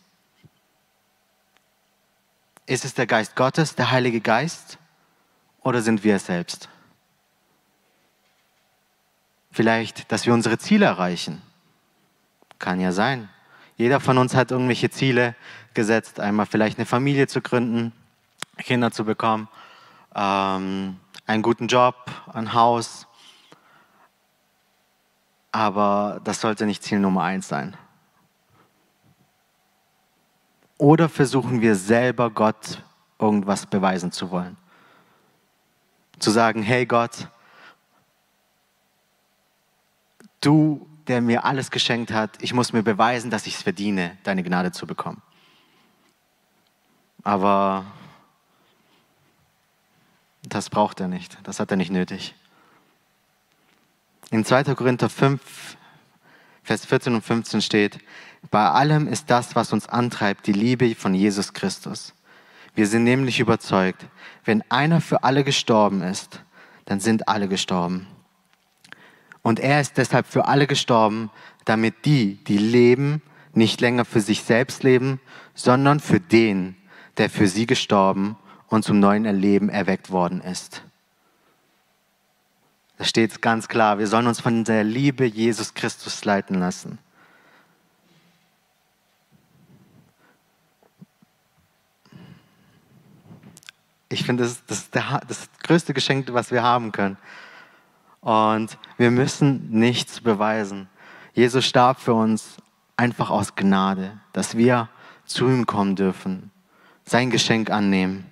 Ist 2.65 2.85
es 2.85 2.93
der 2.93 3.07
Geist 3.07 3.35
Gottes, 3.35 3.75
der 3.75 3.91
Heilige 3.91 4.21
Geist, 4.21 4.77
oder 5.61 5.81
sind 5.81 6.03
wir 6.03 6.15
es 6.15 6.25
selbst? 6.25 6.69
Vielleicht, 9.51 10.11
dass 10.11 10.25
wir 10.25 10.33
unsere 10.33 10.57
Ziele 10.57 10.85
erreichen. 10.85 11.41
Kann 12.59 12.79
ja 12.79 12.91
sein. 12.91 13.29
Jeder 13.75 13.99
von 13.99 14.17
uns 14.17 14.35
hat 14.35 14.51
irgendwelche 14.51 14.89
Ziele 14.89 15.35
gesetzt, 15.73 16.19
einmal 16.19 16.45
vielleicht 16.45 16.77
eine 16.77 16.85
Familie 16.85 17.27
zu 17.27 17.41
gründen, 17.41 17.91
Kinder 18.57 18.91
zu 18.91 19.03
bekommen, 19.03 19.47
ähm, 20.15 20.97
einen 21.25 21.43
guten 21.43 21.67
Job, 21.67 21.95
ein 22.31 22.53
Haus. 22.53 23.07
Aber 25.51 26.21
das 26.23 26.41
sollte 26.41 26.65
nicht 26.65 26.83
Ziel 26.83 26.99
Nummer 26.99 27.23
eins 27.23 27.47
sein. 27.47 27.75
Oder 30.77 31.09
versuchen 31.09 31.61
wir 31.61 31.75
selber 31.75 32.29
Gott 32.29 32.83
irgendwas 33.19 33.65
beweisen 33.65 34.11
zu 34.11 34.31
wollen? 34.31 34.57
Zu 36.19 36.31
sagen, 36.31 36.63
hey 36.63 36.85
Gott, 36.85 37.27
du, 40.41 40.87
der 41.07 41.21
mir 41.21 41.45
alles 41.45 41.71
geschenkt 41.71 42.11
hat, 42.11 42.41
ich 42.41 42.53
muss 42.53 42.73
mir 42.73 42.83
beweisen, 42.83 43.29
dass 43.29 43.47
ich 43.47 43.55
es 43.55 43.61
verdiene, 43.61 44.17
deine 44.23 44.43
Gnade 44.43 44.71
zu 44.71 44.87
bekommen. 44.87 45.21
Aber 47.23 47.85
das 50.43 50.69
braucht 50.69 50.99
er 50.99 51.07
nicht, 51.07 51.37
das 51.43 51.59
hat 51.59 51.71
er 51.71 51.77
nicht 51.77 51.91
nötig. 51.91 52.35
In 54.29 54.43
2. 54.43 54.75
Korinther 54.75 55.09
5, 55.09 55.77
Vers 56.63 56.85
14 56.85 57.15
und 57.15 57.21
15 57.23 57.61
steht, 57.61 57.99
bei 58.49 58.69
allem 58.69 59.07
ist 59.07 59.29
das, 59.29 59.55
was 59.55 59.73
uns 59.73 59.87
antreibt, 59.87 60.47
die 60.47 60.53
Liebe 60.53 60.95
von 60.95 61.13
Jesus 61.13 61.53
Christus. 61.53 62.13
Wir 62.73 62.87
sind 62.87 63.03
nämlich 63.03 63.39
überzeugt, 63.39 64.05
wenn 64.45 64.63
einer 64.69 65.01
für 65.01 65.23
alle 65.23 65.43
gestorben 65.43 66.01
ist, 66.01 66.41
dann 66.85 66.99
sind 66.99 67.27
alle 67.27 67.47
gestorben. 67.47 68.07
Und 69.41 69.59
er 69.59 69.81
ist 69.81 69.97
deshalb 69.97 70.25
für 70.25 70.45
alle 70.47 70.67
gestorben, 70.67 71.29
damit 71.65 72.05
die, 72.05 72.43
die 72.45 72.57
leben, 72.57 73.21
nicht 73.53 73.81
länger 73.81 74.05
für 74.05 74.21
sich 74.21 74.41
selbst 74.41 74.83
leben, 74.83 75.19
sondern 75.53 75.99
für 75.99 76.19
den, 76.19 76.75
der 77.17 77.29
für 77.29 77.47
sie 77.47 77.67
gestorben 77.67 78.37
und 78.67 78.83
zum 78.83 78.99
neuen 78.99 79.25
Erleben 79.25 79.69
erweckt 79.69 80.11
worden 80.11 80.41
ist. 80.41 80.83
Da 83.03 83.07
steht 83.09 83.41
ganz 83.41 83.67
klar, 83.67 83.99
wir 83.99 84.07
sollen 84.07 84.27
uns 84.27 84.39
von 84.39 84.63
der 84.63 84.85
Liebe 84.85 85.25
Jesus 85.25 85.73
Christus 85.73 86.23
leiten 86.23 86.61
lassen. 86.61 86.99
Ich 94.07 94.23
finde, 94.23 94.43
das, 94.43 94.63
das 94.65 94.89
das 94.89 95.49
größte 95.63 95.93
Geschenk, 95.93 96.31
was 96.31 96.51
wir 96.51 96.63
haben 96.63 96.93
können. 96.93 97.17
Und 98.21 98.77
wir 98.95 99.11
müssen 99.11 99.69
nichts 99.69 100.21
beweisen. 100.21 100.87
Jesus 101.33 101.65
starb 101.65 101.99
für 101.99 102.13
uns 102.13 102.55
einfach 102.95 103.29
aus 103.29 103.55
Gnade, 103.55 104.17
dass 104.31 104.55
wir 104.55 104.87
zu 105.25 105.49
ihm 105.49 105.65
kommen 105.65 105.97
dürfen, 105.97 106.51
sein 107.03 107.31
Geschenk 107.31 107.69
annehmen. 107.69 108.31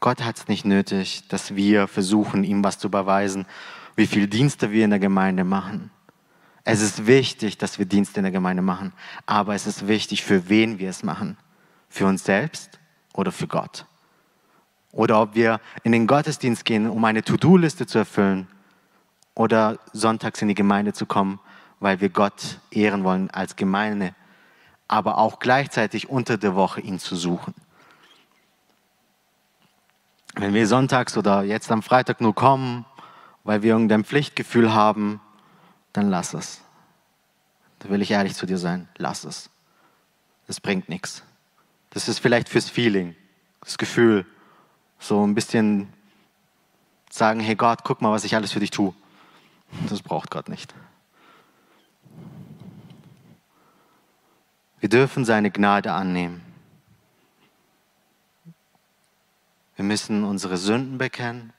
Gott 0.00 0.22
hat 0.22 0.36
es 0.36 0.48
nicht 0.48 0.64
nötig, 0.64 1.26
dass 1.28 1.56
wir 1.56 1.88
versuchen, 1.88 2.44
ihm 2.44 2.62
was 2.62 2.78
zu 2.78 2.90
beweisen, 2.90 3.46
wie 3.96 4.06
viele 4.06 4.28
Dienste 4.28 4.70
wir 4.70 4.84
in 4.84 4.90
der 4.90 5.00
Gemeinde 5.00 5.44
machen. 5.44 5.90
Es 6.64 6.82
ist 6.82 7.06
wichtig, 7.06 7.58
dass 7.58 7.78
wir 7.78 7.86
Dienste 7.86 8.20
in 8.20 8.24
der 8.24 8.32
Gemeinde 8.32 8.62
machen, 8.62 8.92
aber 9.26 9.54
es 9.54 9.66
ist 9.66 9.88
wichtig, 9.88 10.22
für 10.22 10.48
wen 10.48 10.78
wir 10.78 10.90
es 10.90 11.02
machen. 11.02 11.36
Für 11.88 12.06
uns 12.06 12.24
selbst 12.24 12.78
oder 13.14 13.32
für 13.32 13.48
Gott. 13.48 13.86
Oder 14.92 15.20
ob 15.20 15.34
wir 15.34 15.60
in 15.82 15.92
den 15.92 16.06
Gottesdienst 16.06 16.64
gehen, 16.64 16.88
um 16.88 17.04
eine 17.04 17.22
To-Do-Liste 17.22 17.86
zu 17.86 17.98
erfüllen 17.98 18.46
oder 19.34 19.78
sonntags 19.92 20.42
in 20.42 20.48
die 20.48 20.54
Gemeinde 20.54 20.92
zu 20.92 21.06
kommen, 21.06 21.40
weil 21.80 22.00
wir 22.00 22.08
Gott 22.08 22.60
ehren 22.70 23.04
wollen 23.04 23.30
als 23.30 23.56
Gemeinde, 23.56 24.14
aber 24.88 25.18
auch 25.18 25.38
gleichzeitig 25.38 26.08
unter 26.08 26.36
der 26.36 26.54
Woche 26.54 26.80
ihn 26.80 26.98
zu 26.98 27.16
suchen. 27.16 27.54
Wenn 30.38 30.54
wir 30.54 30.68
sonntags 30.68 31.16
oder 31.16 31.42
jetzt 31.42 31.72
am 31.72 31.82
Freitag 31.82 32.20
nur 32.20 32.32
kommen, 32.32 32.86
weil 33.42 33.62
wir 33.62 33.72
irgendein 33.72 34.04
Pflichtgefühl 34.04 34.72
haben, 34.72 35.20
dann 35.92 36.10
lass 36.10 36.32
es. 36.32 36.60
Da 37.80 37.88
will 37.88 38.02
ich 38.02 38.12
ehrlich 38.12 38.34
zu 38.34 38.46
dir 38.46 38.56
sein. 38.56 38.88
Lass 38.98 39.24
es. 39.24 39.50
Das 40.46 40.60
bringt 40.60 40.88
nichts. 40.88 41.24
Das 41.90 42.08
ist 42.08 42.20
vielleicht 42.20 42.48
fürs 42.48 42.70
Feeling, 42.70 43.16
das 43.62 43.78
Gefühl. 43.78 44.26
So 45.00 45.26
ein 45.26 45.34
bisschen 45.34 45.92
sagen, 47.10 47.40
hey 47.40 47.56
Gott, 47.56 47.80
guck 47.82 48.00
mal, 48.00 48.12
was 48.12 48.22
ich 48.22 48.36
alles 48.36 48.52
für 48.52 48.60
dich 48.60 48.70
tue. 48.70 48.94
Das 49.88 50.02
braucht 50.02 50.30
Gott 50.30 50.48
nicht. 50.48 50.72
Wir 54.78 54.88
dürfen 54.88 55.24
seine 55.24 55.50
Gnade 55.50 55.92
annehmen. 55.92 56.47
Wir 59.78 59.84
müssen 59.84 60.24
unsere 60.24 60.56
Sünden 60.56 60.98
bekennen, 60.98 61.52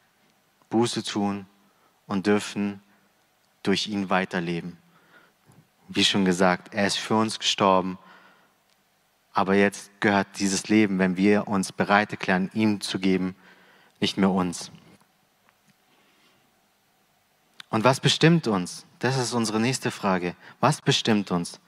Buße 0.70 1.04
tun 1.04 1.46
und 2.06 2.28
dürfen 2.28 2.82
durch 3.64 3.88
ihn 3.88 4.10
weiterleben. 4.10 4.78
Wie 5.88 6.04
schon 6.04 6.26
gesagt, 6.26 6.74
er 6.74 6.86
ist 6.86 6.98
für 6.98 7.16
uns 7.16 7.40
gestorben, 7.40 7.98
aber 9.32 9.56
jetzt 9.56 9.90
gehört 10.02 10.28
dieses 10.38 10.68
Leben, 10.68 11.00
wenn 11.00 11.16
wir 11.16 11.48
uns 11.48 11.72
bereit 11.72 12.12
erklären, 12.12 12.52
ihm 12.54 12.82
zu 12.82 13.00
geben, 13.00 13.38
nicht 14.02 14.18
mehr 14.18 14.32
uns. 14.32 14.70
Und 17.70 17.86
was 17.86 18.02
bestimmt 18.02 18.48
uns? 18.48 18.86
Das 19.00 19.18
ist 19.18 19.32
unsere 19.32 19.62
nächste 19.62 19.92
Frage. 19.92 20.36
Was 20.60 20.82
bestimmt 20.82 21.32
uns? 21.32 21.62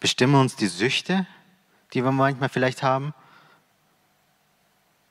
Bestimmen 0.00 0.36
uns 0.36 0.56
die 0.56 0.68
Süchte, 0.68 1.26
die 1.92 2.02
wir 2.02 2.12
manchmal 2.12 2.48
vielleicht 2.48 2.82
haben? 2.82 3.12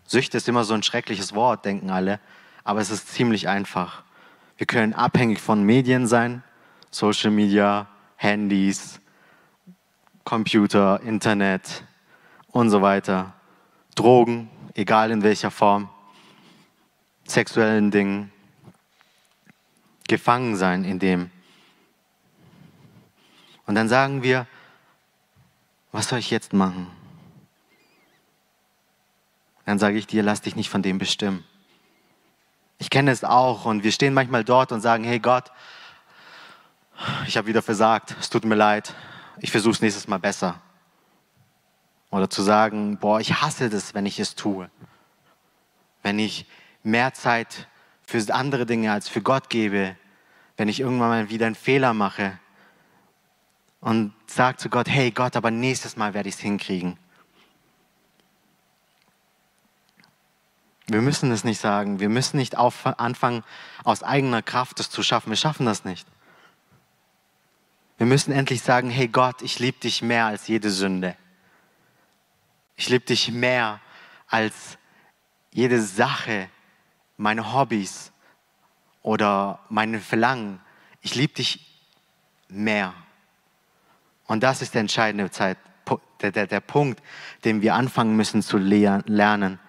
Süchte 0.06 0.38
ist 0.38 0.48
immer 0.48 0.64
so 0.64 0.74
ein 0.74 0.84
schreckliches 0.84 1.34
Wort, 1.34 1.66
denken 1.66 1.90
alle, 1.90 2.20
aber 2.64 2.80
es 2.82 2.90
ist 2.90 3.10
ziemlich 3.10 3.48
einfach. 3.48 4.04
Wir 4.58 4.68
können 4.68 4.94
abhängig 4.94 5.42
von 5.42 5.64
Medien 5.64 6.08
sein, 6.08 6.44
Social 6.92 7.32
Media, 7.32 7.88
Handys, 8.16 9.00
Computer, 10.24 11.02
Internet 11.02 11.84
und 12.48 12.70
so 12.70 12.82
weiter. 12.82 13.34
Drogen, 13.96 14.50
egal 14.76 15.12
in 15.12 15.24
welcher 15.24 15.52
Form, 15.52 15.90
sexuellen 17.26 17.92
Dingen, 17.92 18.32
gefangen 20.08 20.56
sein 20.56 20.84
in 20.84 21.00
dem. 21.00 21.32
Und 23.66 23.76
dann 23.76 23.90
sagen 23.90 24.24
wir, 24.24 24.46
was 25.92 26.10
soll 26.10 26.20
ich 26.20 26.32
jetzt 26.32 26.54
machen? 26.54 26.88
Dann 29.66 29.80
sage 29.80 29.98
ich 29.98 30.08
dir, 30.08 30.24
lass 30.24 30.42
dich 30.42 30.56
nicht 30.56 30.70
von 30.70 30.82
dem 30.82 30.98
bestimmen. 30.98 31.44
Ich 32.80 32.90
kenne 32.90 33.12
es 33.12 33.24
auch 33.24 33.66
und 33.66 33.84
wir 33.84 33.92
stehen 33.92 34.14
manchmal 34.14 34.44
dort 34.44 34.72
und 34.72 34.82
sagen, 34.82 35.04
hey 35.04 35.20
Gott, 35.20 35.52
ich 37.28 37.38
habe 37.38 37.48
wieder 37.48 37.62
versagt, 37.62 38.16
es 38.20 38.30
tut 38.30 38.46
mir 38.46 38.56
leid, 38.56 38.94
ich 39.40 39.52
versuche 39.52 39.74
es 39.74 39.82
nächstes 39.82 40.08
Mal 40.08 40.20
besser. 40.20 40.62
Oder 42.12 42.30
zu 42.30 42.42
sagen, 42.44 42.98
boah, 42.98 43.20
ich 43.20 43.42
hasse 43.42 43.70
das, 43.70 43.94
wenn 43.94 44.06
ich 44.06 44.20
es 44.20 44.36
tue. 44.36 44.70
Wenn 46.04 46.20
ich 46.20 46.46
mehr 46.84 47.14
Zeit 47.14 47.68
für 48.06 48.22
andere 48.34 48.66
Dinge 48.66 48.92
als 48.92 49.08
für 49.10 49.22
Gott 49.22 49.50
gebe, 49.50 49.96
wenn 50.58 50.70
ich 50.70 50.80
irgendwann 50.80 51.10
mal 51.10 51.30
wieder 51.30 51.48
einen 51.48 51.56
Fehler 51.56 51.94
mache 51.94 52.38
und 53.82 54.14
sage 54.28 54.58
zu 54.58 54.70
Gott, 54.70 54.88
hey 54.88 55.12
Gott, 55.12 55.36
aber 55.36 55.50
nächstes 55.50 55.98
Mal 55.98 56.14
werde 56.14 56.30
ich 56.30 56.36
es 56.36 56.42
hinkriegen. 56.42 56.98
Wir 60.88 61.02
müssen 61.02 61.32
es 61.32 61.44
nicht 61.44 61.60
sagen. 61.60 62.00
Wir 62.00 62.10
müssen 62.10 62.38
nicht 62.38 62.58
anfangen, 62.58 63.44
aus 63.84 64.04
eigener 64.04 64.42
Kraft 64.42 64.80
es 64.80 64.90
zu 64.90 65.04
schaffen. 65.04 65.30
Wir 65.30 65.38
schaffen 65.38 65.66
das 65.66 65.86
nicht. 65.86 66.08
Wir 67.98 68.06
müssen 68.06 68.32
endlich 68.32 68.62
sagen, 68.62 68.90
hey 68.90 69.08
Gott, 69.08 69.42
ich 69.42 69.60
liebe 69.60 69.80
dich 69.80 70.02
mehr 70.02 70.26
als 70.26 70.48
jede 70.48 70.70
Sünde. 70.72 71.16
Ich 72.76 72.90
liebe 72.90 73.06
dich 73.06 73.32
mehr 73.32 73.80
als 74.28 74.78
jede 75.52 75.82
Sache, 75.82 76.50
meine 77.18 77.54
Hobbys 77.54 78.12
oder 79.04 79.60
meine 79.70 80.00
Verlangen. 80.00 80.60
Ich 81.02 81.16
liebe 81.16 81.34
dich 81.34 81.82
mehr. 82.50 82.94
Und 84.26 84.44
das 84.44 84.62
ist 84.62 84.74
der 84.74 84.82
entscheidende 84.82 85.30
Zeit, 85.30 85.58
der, 86.22 86.32
der, 86.32 86.48
der 86.48 86.62
Punkt, 86.62 87.02
den 87.46 87.62
wir 87.62 87.76
anfangen 87.76 88.16
müssen 88.16 88.42
zu 88.42 88.58
lernen. 88.58 89.60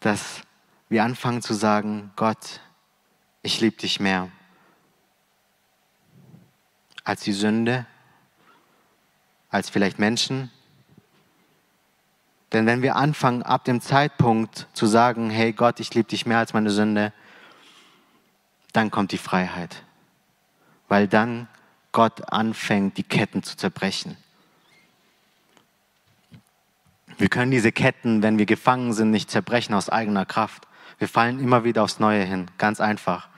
Dass 0.00 0.42
wir 0.88 1.04
anfangen 1.04 1.42
zu 1.42 1.54
sagen, 1.54 2.10
Gott, 2.16 2.60
ich 3.42 3.60
liebe 3.60 3.76
dich 3.76 4.00
mehr 4.00 4.30
als 7.04 7.22
die 7.22 7.32
Sünde, 7.32 7.86
als 9.48 9.70
vielleicht 9.70 9.98
Menschen. 9.98 10.50
Denn 12.52 12.66
wenn 12.66 12.82
wir 12.82 12.96
anfangen, 12.96 13.42
ab 13.42 13.64
dem 13.64 13.80
Zeitpunkt 13.80 14.66
zu 14.72 14.86
sagen, 14.86 15.30
hey 15.30 15.52
Gott, 15.52 15.80
ich 15.80 15.94
liebe 15.94 16.08
dich 16.08 16.26
mehr 16.26 16.38
als 16.38 16.52
meine 16.52 16.70
Sünde, 16.70 17.12
dann 18.72 18.90
kommt 18.90 19.12
die 19.12 19.18
Freiheit. 19.18 19.84
Weil 20.88 21.08
dann 21.08 21.48
Gott 21.92 22.32
anfängt, 22.32 22.96
die 22.96 23.02
Ketten 23.02 23.42
zu 23.42 23.56
zerbrechen. 23.56 24.16
Wir 27.20 27.28
können 27.28 27.50
diese 27.50 27.70
Ketten, 27.70 28.22
wenn 28.22 28.38
wir 28.38 28.46
gefangen 28.46 28.94
sind, 28.94 29.10
nicht 29.10 29.30
zerbrechen 29.30 29.74
aus 29.74 29.90
eigener 29.90 30.24
Kraft. 30.24 30.66
Wir 30.98 31.06
fallen 31.06 31.38
immer 31.38 31.64
wieder 31.64 31.82
aufs 31.82 32.00
Neue 32.00 32.24
hin, 32.24 32.46
ganz 32.56 32.80
einfach. 32.80 33.28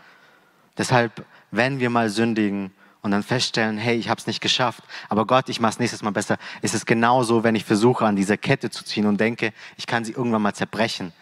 Deshalb, 0.79 1.27
wenn 1.51 1.81
wir 1.81 1.91
mal 1.91 2.09
sündigen, 2.09 2.73
und 3.03 3.11
dann 3.11 3.25
feststellen, 3.25 3.79
hey, 3.79 3.97
ich 3.97 4.09
habe 4.09 4.21
es 4.21 4.29
nicht 4.29 4.41
geschafft, 4.41 4.85
aber 5.09 5.27
Gott, 5.27 5.49
ich 5.49 5.59
mache 5.59 5.73
es 5.73 5.79
nächstes 5.81 6.05
Mal 6.05 6.13
besser, 6.13 6.39
ist 6.61 6.73
es 6.73 6.87
genauso, 6.87 7.43
wenn 7.43 7.57
ich 7.57 7.65
versuche, 7.65 8.07
an 8.07 8.15
dieser 8.15 8.37
Kette 8.37 8.71
zu 8.71 8.85
ziehen 8.85 9.07
und 9.07 9.19
denke, 9.19 9.53
ich 9.77 9.89
kann 9.89 10.05
sie 10.05 10.13
irgendwann 10.13 10.43
mal 10.43 10.55
zerbrechen 10.55 11.13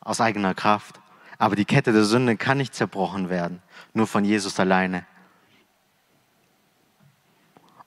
aus 0.00 0.20
eigener 0.20 0.52
Kraft. 0.52 1.00
Aber 1.38 1.56
die 1.56 1.64
Kette 1.64 1.94
der 1.94 2.04
Sünde 2.04 2.36
kann 2.36 2.58
nicht 2.58 2.74
zerbrochen 2.74 3.30
werden, 3.30 3.62
nur 3.94 4.06
von 4.06 4.26
Jesus 4.26 4.60
alleine. 4.60 5.06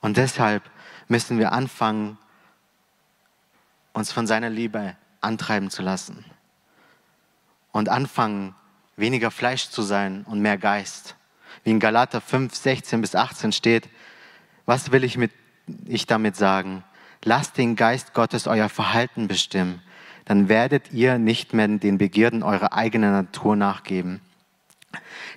Und 0.00 0.16
deshalb 0.16 0.64
müssen 1.06 1.38
wir 1.38 1.52
anfangen, 1.52 2.18
uns 3.98 4.12
von 4.12 4.26
seiner 4.26 4.50
Liebe 4.50 4.96
antreiben 5.20 5.70
zu 5.70 5.82
lassen 5.82 6.24
und 7.72 7.88
anfangen, 7.88 8.54
weniger 8.96 9.30
Fleisch 9.30 9.68
zu 9.68 9.82
sein 9.82 10.24
und 10.28 10.40
mehr 10.40 10.58
Geist 10.58 11.16
wie 11.64 11.70
in 11.70 11.80
Galater 11.80 12.20
5, 12.20 12.54
16 12.54 13.00
bis 13.00 13.14
18 13.14 13.52
steht, 13.52 13.88
was 14.66 14.92
will 14.92 15.04
ich, 15.04 15.16
mit, 15.16 15.32
ich 15.86 16.06
damit 16.06 16.36
sagen? 16.36 16.84
Lasst 17.24 17.58
den 17.58 17.76
Geist 17.76 18.14
Gottes 18.14 18.46
euer 18.46 18.68
Verhalten 18.68 19.28
bestimmen, 19.28 19.82
dann 20.24 20.48
werdet 20.48 20.92
ihr 20.92 21.18
nicht 21.18 21.52
mehr 21.52 21.68
den 21.68 21.98
Begierden 21.98 22.42
eurer 22.42 22.72
eigenen 22.72 23.12
Natur 23.12 23.56
nachgeben. 23.56 24.20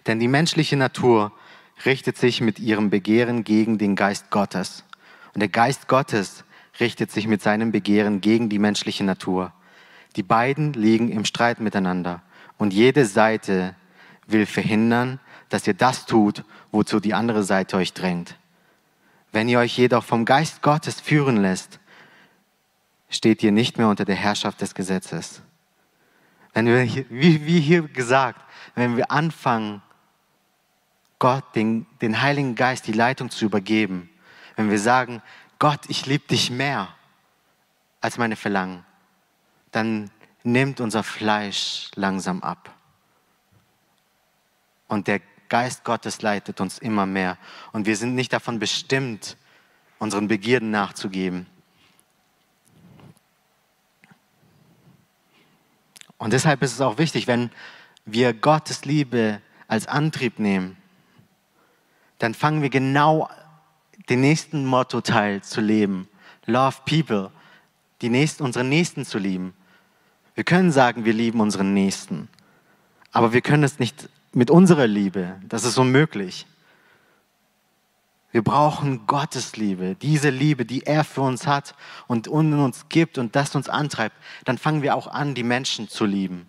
Denn 0.08 0.20
die 0.20 0.28
menschliche 0.28 0.78
Natur 0.78 1.32
richtet 1.86 2.18
sich 2.18 2.42
mit 2.42 2.60
ihrem 2.60 2.90
Begehren 2.90 3.44
gegen 3.44 3.78
den 3.78 3.96
Geist 3.96 4.30
Gottes. 4.30 4.84
Und 5.34 5.40
der 5.40 5.50
Geist 5.50 5.88
Gottes 5.88 6.44
richtet 6.80 7.12
sich 7.12 7.28
mit 7.28 7.42
seinem 7.42 7.72
Begehren 7.72 8.22
gegen 8.22 8.50
die 8.50 8.60
menschliche 8.60 9.04
Natur. 9.04 9.54
Die 10.16 10.24
beiden 10.24 10.74
liegen 10.74 11.10
im 11.10 11.26
Streit 11.26 11.60
miteinander. 11.60 12.22
Und 12.58 12.74
jede 12.74 13.06
Seite 13.06 13.76
will 14.28 14.46
verhindern, 14.46 15.20
dass 15.50 15.68
ihr 15.68 15.74
das 15.74 16.06
tut, 16.06 16.44
wozu 16.72 17.00
die 17.00 17.14
andere 17.14 17.44
Seite 17.44 17.78
euch 17.78 17.94
drängt. 17.94 18.38
Wenn 19.32 19.48
ihr 19.48 19.60
euch 19.60 19.78
jedoch 19.78 20.04
vom 20.04 20.26
Geist 20.26 20.62
Gottes 20.62 21.00
führen 21.00 21.38
lässt, 21.38 21.80
steht 23.10 23.44
ihr 23.44 23.52
nicht 23.52 23.78
mehr 23.78 23.88
unter 23.88 24.06
der 24.06 24.16
Herrschaft 24.16 24.62
des 24.62 24.76
Gesetzes. 24.76 25.42
Wenn 26.54 26.66
wir, 26.66 26.86
wie, 27.10 27.46
wie 27.46 27.60
hier 27.60 27.84
gesagt, 27.84 28.42
wenn 28.76 28.98
wir 28.98 29.12
anfangen, 29.12 29.82
Gott, 31.20 31.44
den, 31.56 31.86
den 32.02 32.22
Heiligen 32.22 32.56
Geist, 32.56 32.88
die 32.88 32.94
Leitung 32.94 33.30
zu 33.30 33.46
übergeben, 33.46 34.10
wenn 34.56 34.70
wir 34.70 34.80
sagen, 34.80 35.22
Gott, 35.62 35.82
ich 35.90 36.08
liebe 36.08 36.28
dich 36.28 36.50
mehr 36.50 36.88
als 38.02 38.18
meine 38.18 38.36
Verlangen, 38.36 38.84
dann 39.72 40.10
nimmt 40.42 40.82
unser 40.82 41.04
Fleisch 41.04 41.92
langsam 41.94 42.42
ab. 42.42 42.74
Und 44.88 45.06
der 45.06 45.22
Geist 45.50 45.84
Gottes 45.84 46.24
leitet 46.24 46.62
uns 46.62 46.80
immer 46.80 47.06
mehr. 47.06 47.38
Und 47.74 47.86
wir 47.86 47.96
sind 47.96 48.16
nicht 48.16 48.34
davon 48.34 48.58
bestimmt, 48.58 49.38
unseren 50.00 50.28
Begierden 50.28 50.72
nachzugeben. 50.72 51.46
Und 56.18 56.34
deshalb 56.34 56.64
ist 56.64 56.74
es 56.74 56.82
auch 56.82 56.98
wichtig, 56.98 57.28
wenn 57.28 57.52
wir 58.06 58.34
Gottes 58.34 58.84
Liebe 58.84 59.44
als 59.68 59.86
Antrieb 59.86 60.40
nehmen, 60.40 60.76
dann 62.18 62.34
fangen 62.34 62.64
wir 62.64 62.72
genau 62.72 63.30
den 64.12 64.20
nächsten 64.20 64.66
Motto-Teil 64.66 65.42
zu 65.42 65.62
leben. 65.62 66.08
Love 66.46 66.76
people. 66.86 67.32
Die 68.02 68.10
nächsten, 68.10 68.44
unsere 68.44 68.66
Nächsten 68.66 69.06
zu 69.06 69.18
lieben. 69.18 69.54
Wir 70.36 70.44
können 70.44 70.74
sagen, 70.74 71.06
wir 71.06 71.14
lieben 71.14 71.40
unseren 71.40 71.74
Nächsten. 71.74 72.28
Aber 73.14 73.32
wir 73.32 73.40
können 73.40 73.64
es 73.64 73.80
nicht 73.80 74.10
mit 74.34 74.52
unserer 74.52 74.86
Liebe. 74.86 75.40
Das 75.48 75.64
ist 75.64 75.78
unmöglich. 75.78 76.46
Wir 78.34 78.44
brauchen 78.44 79.08
Gottes 79.08 79.56
Liebe, 79.56 79.96
diese 79.96 80.30
Liebe, 80.30 80.66
die 80.66 80.86
er 80.86 81.06
für 81.06 81.22
uns 81.22 81.48
hat 81.48 81.74
und 82.08 82.28
uns 82.28 82.90
gibt 82.90 83.18
und 83.18 83.36
das 83.36 83.56
uns 83.56 83.70
antreibt. 83.70 84.16
Dann 84.44 84.58
fangen 84.58 84.82
wir 84.82 84.96
auch 84.96 85.08
an, 85.08 85.36
die 85.36 85.44
Menschen 85.44 85.88
zu 85.88 86.04
lieben, 86.06 86.48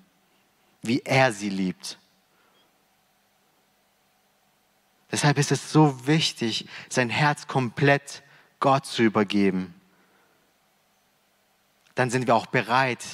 wie 0.83 1.03
er 1.05 1.33
sie 1.33 1.49
liebt. 1.49 1.99
Deshalb 5.13 5.37
ist 5.37 5.53
es 5.53 5.71
so 5.71 6.07
wichtig, 6.07 6.67
sein 6.89 7.11
Herz 7.11 7.47
komplett 7.47 8.23
Gott 8.61 8.87
zu 8.87 9.03
übergeben. 9.03 9.75
Dann 11.95 12.09
sind 12.11 12.27
wir 12.27 12.35
auch 12.35 12.47
bereit, 12.47 13.05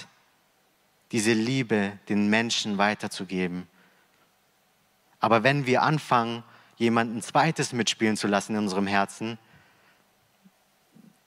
diese 1.10 1.32
Liebe 1.32 1.98
den 2.08 2.30
Menschen 2.30 2.78
weiterzugeben. 2.78 3.66
Aber 5.18 5.42
wenn 5.42 5.66
wir 5.66 5.82
anfangen, 5.82 6.44
jemanden 6.76 7.20
zweites 7.20 7.72
mitspielen 7.72 8.16
zu 8.16 8.28
lassen 8.28 8.52
in 8.52 8.62
unserem 8.62 8.86
Herzen, 8.86 9.36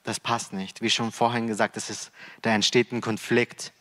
das 0.03 0.21
passt 0.21 0.53
nicht. 0.53 0.81
Wie 0.81 0.89
schon 0.89 1.11
vorhin 1.11 1.47
gesagt, 1.47 1.75
das 1.75 1.89
ist, 1.89 2.11
da 2.41 2.51
entsteht 2.51 2.93
ein 2.93 3.01
Konflikt. 3.01 3.73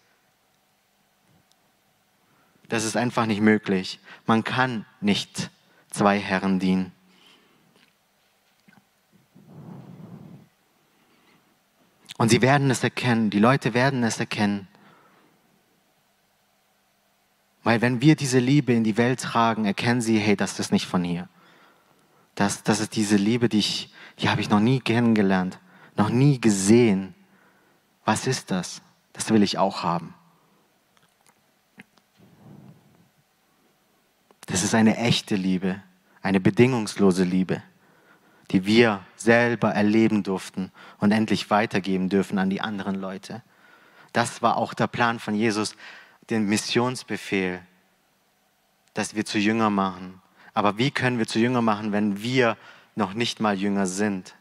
Das 2.69 2.85
ist 2.85 2.97
einfach 2.97 3.27
nicht 3.27 3.41
möglich. 3.41 4.01
Man 4.27 4.43
kann 4.43 4.85
nicht 5.01 5.51
zwei 5.91 6.19
Herren 6.19 6.59
dienen. 6.59 6.93
Und 12.17 12.29
sie 12.29 12.43
werden 12.43 12.71
es 12.71 12.85
erkennen, 12.85 13.31
die 13.31 13.39
Leute 13.39 13.73
werden 13.73 14.03
es 14.05 14.21
erkennen. 14.21 14.69
Weil 17.63 17.81
wenn 17.81 18.01
wir 18.01 18.17
diese 18.17 18.39
Liebe 18.39 18.73
in 18.73 18.85
die 18.85 18.97
Welt 18.97 19.21
tragen, 19.21 19.65
erkennen 19.65 20.01
sie, 20.01 20.19
hey, 20.19 20.37
das 20.37 20.59
ist 20.59 20.73
nicht 20.73 20.87
von 20.87 21.05
hier. 21.05 21.29
Das, 22.35 22.63
das 22.63 22.81
ist 22.81 22.97
diese 22.97 23.17
Liebe, 23.17 23.49
die, 23.49 23.59
ich, 23.59 23.93
die 24.19 24.29
habe 24.29 24.41
ich 24.41 24.51
noch 24.51 24.61
nie 24.61 24.81
kennengelernt, 24.81 25.59
noch 25.97 26.11
nie 26.11 26.41
gesehen. 26.41 27.15
Was 28.05 28.27
ist 28.27 28.51
das? 28.51 28.83
Das 29.13 29.31
will 29.31 29.43
ich 29.43 29.59
auch 29.59 29.83
haben. 29.83 30.15
Das 34.61 34.67
ist 34.67 34.75
eine 34.75 34.99
echte 34.99 35.37
Liebe, 35.37 35.81
eine 36.21 36.39
bedingungslose 36.39 37.25
Liebe, 37.25 37.63
die 38.51 38.67
wir 38.67 39.03
selber 39.17 39.71
erleben 39.71 40.23
durften 40.23 40.71
und 40.99 41.13
endlich 41.13 41.49
weitergeben 41.49 42.11
dürfen 42.11 42.39
an 42.39 42.51
die 42.51 42.61
anderen 42.61 42.97
Leute. 42.97 43.43
Das 44.13 44.43
war 44.43 44.59
auch 44.59 44.75
der 44.75 44.87
Plan 44.87 45.19
von 45.19 45.35
Jesus, 45.35 45.77
den 46.29 46.45
Missionsbefehl, 46.45 47.63
dass 48.93 49.15
wir 49.15 49.25
zu 49.25 49.39
Jünger 49.39 49.71
machen. 49.71 50.21
Aber 50.53 50.77
wie 50.77 50.91
können 50.91 51.17
wir 51.17 51.27
zu 51.27 51.39
Jünger 51.39 51.63
machen, 51.63 51.93
wenn 51.93 52.23
wir 52.23 52.59
noch 52.97 53.15
nicht 53.15 53.41
mal 53.41 53.57
Jünger 53.59 53.87
sind? 53.87 54.35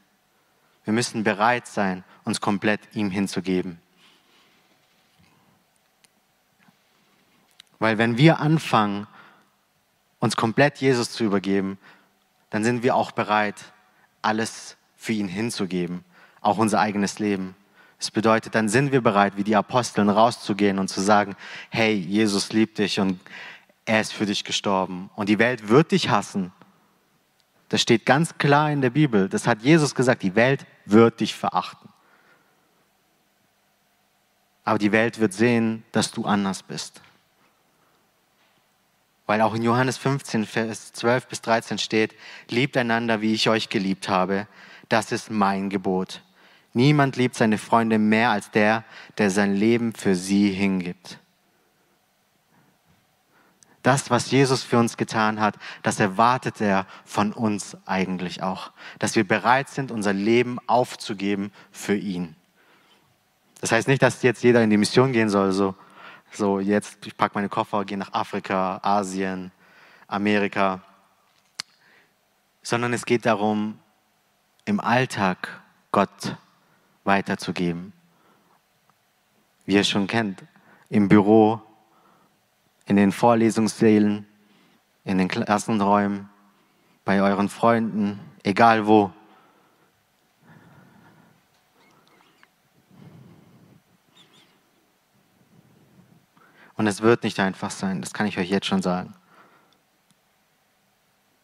Wir 0.84 0.92
müssen 0.92 1.24
bereit 1.24 1.66
sein, 1.66 2.04
uns 2.26 2.42
komplett 2.42 2.82
ihm 2.94 3.10
hinzugeben. 3.10 3.80
Weil 7.80 7.98
wenn 7.98 8.18
wir 8.18 8.42
anfangen, 8.42 9.08
uns 10.20 10.36
komplett 10.36 10.78
Jesus 10.80 11.12
zu 11.12 11.24
übergeben, 11.24 11.78
dann 12.50 12.64
sind 12.64 12.84
wir 12.84 12.96
auch 12.96 13.12
bereit, 13.12 13.56
alles 14.22 14.76
für 14.96 15.14
ihn 15.14 15.28
hinzugeben, 15.28 16.04
auch 16.42 16.58
unser 16.58 16.80
eigenes 16.80 17.20
Leben. 17.20 17.56
Das 18.00 18.12
bedeutet, 18.12 18.56
dann 18.56 18.70
sind 18.70 18.92
wir 18.92 19.02
bereit, 19.02 19.38
wie 19.38 19.44
die 19.44 19.56
Aposteln 19.56 20.10
rauszugehen 20.10 20.80
und 20.80 20.88
zu 20.88 21.02
sagen, 21.02 21.36
hey, 21.70 21.94
Jesus 21.94 22.52
liebt 22.54 22.78
dich 22.78 23.00
und 23.00 23.20
er 23.86 24.02
ist 24.02 24.14
für 24.14 24.26
dich 24.26 24.44
gestorben. 24.44 25.10
Und 25.16 25.30
die 25.30 25.40
Welt 25.40 25.68
wird 25.68 25.92
dich 25.92 26.10
hassen. 26.10 26.52
Das 27.70 27.82
steht 27.82 28.06
ganz 28.06 28.38
klar 28.38 28.72
in 28.72 28.82
der 28.82 28.90
Bibel. 28.90 29.30
Das 29.30 29.48
hat 29.48 29.62
Jesus 29.62 29.96
gesagt, 29.96 30.24
die 30.24 30.36
Welt 30.36 30.66
wird 30.86 31.20
dich 31.20 31.36
verachten. 31.36 31.90
Aber 34.64 34.80
die 34.80 34.92
Welt 34.92 35.20
wird 35.20 35.34
sehen, 35.34 35.84
dass 35.92 36.12
du 36.12 36.26
anders 36.26 36.64
bist. 36.64 37.02
Weil 39.30 39.42
auch 39.42 39.54
in 39.54 39.62
Johannes 39.62 40.00
15, 40.00 40.48
Vers 40.48 40.92
12 40.92 41.28
bis 41.28 41.42
13 41.42 41.78
steht, 41.78 42.16
liebt 42.50 42.76
einander, 42.76 43.22
wie 43.22 43.36
ich 43.36 43.48
euch 43.48 43.70
geliebt 43.70 44.10
habe. 44.10 44.48
Das 44.90 45.12
ist 45.12 45.30
mein 45.30 45.70
Gebot. 45.70 46.24
Niemand 46.74 47.16
liebt 47.16 47.36
seine 47.36 47.60
Freunde 47.60 48.00
mehr 48.00 48.32
als 48.32 48.50
der, 48.50 48.84
der 49.20 49.30
sein 49.30 49.54
Leben 49.54 49.94
für 49.94 50.16
sie 50.16 50.50
hingibt. 50.50 51.20
Das, 53.84 54.10
was 54.10 54.32
Jesus 54.32 54.64
für 54.64 54.80
uns 54.80 54.98
getan 54.98 55.40
hat, 55.40 55.60
das 55.84 56.00
erwartet 56.00 56.60
er 56.60 56.88
von 57.06 57.32
uns 57.32 57.78
eigentlich 57.86 58.42
auch. 58.42 58.72
Dass 58.98 59.16
wir 59.16 59.28
bereit 59.28 59.70
sind, 59.70 59.92
unser 59.92 60.12
Leben 60.12 60.58
aufzugeben 60.66 61.52
für 61.72 61.96
ihn. 61.96 62.36
Das 63.62 63.72
heißt 63.72 63.88
nicht, 63.88 64.02
dass 64.02 64.24
jetzt 64.24 64.42
jeder 64.44 64.64
in 64.64 64.72
die 64.72 64.78
Mission 64.78 65.12
gehen 65.14 65.30
soll, 65.30 65.52
so, 65.52 65.76
so 66.32 66.60
jetzt, 66.60 67.06
ich 67.06 67.16
packe 67.18 67.36
meine 67.36 67.50
Koffer, 67.50 67.86
gehe 67.86 67.98
nach 67.98 68.14
Afrika, 68.14 68.80
Asien, 68.84 69.52
Amerika, 70.08 70.82
sondern 72.62 72.94
es 72.94 73.06
geht 73.06 73.26
darum, 73.26 73.80
im 74.66 74.80
Alltag 74.80 75.62
Gott 75.92 76.36
weiterzugeben. 77.04 77.94
Wie 79.66 79.76
ihr 79.76 79.84
schon 79.84 80.08
kennt, 80.08 80.44
im 80.90 81.08
Büro, 81.08 81.62
in 82.86 82.96
den 82.96 83.12
Vorlesungssälen, 83.12 84.28
in 85.04 85.18
den 85.18 85.28
Klassenräumen, 85.28 86.30
bei 87.06 87.22
euren 87.22 87.50
Freunden, 87.50 88.20
egal 88.44 88.86
wo. 88.86 89.12
Und 96.80 96.88
es 96.88 97.02
wird 97.02 97.24
nicht 97.24 97.40
einfach 97.40 97.70
sein, 97.70 98.02
das 98.02 98.14
kann 98.14 98.26
ich 98.26 98.40
euch 98.40 98.50
jetzt 98.50 98.66
schon 98.66 98.82
sagen. 98.82 99.14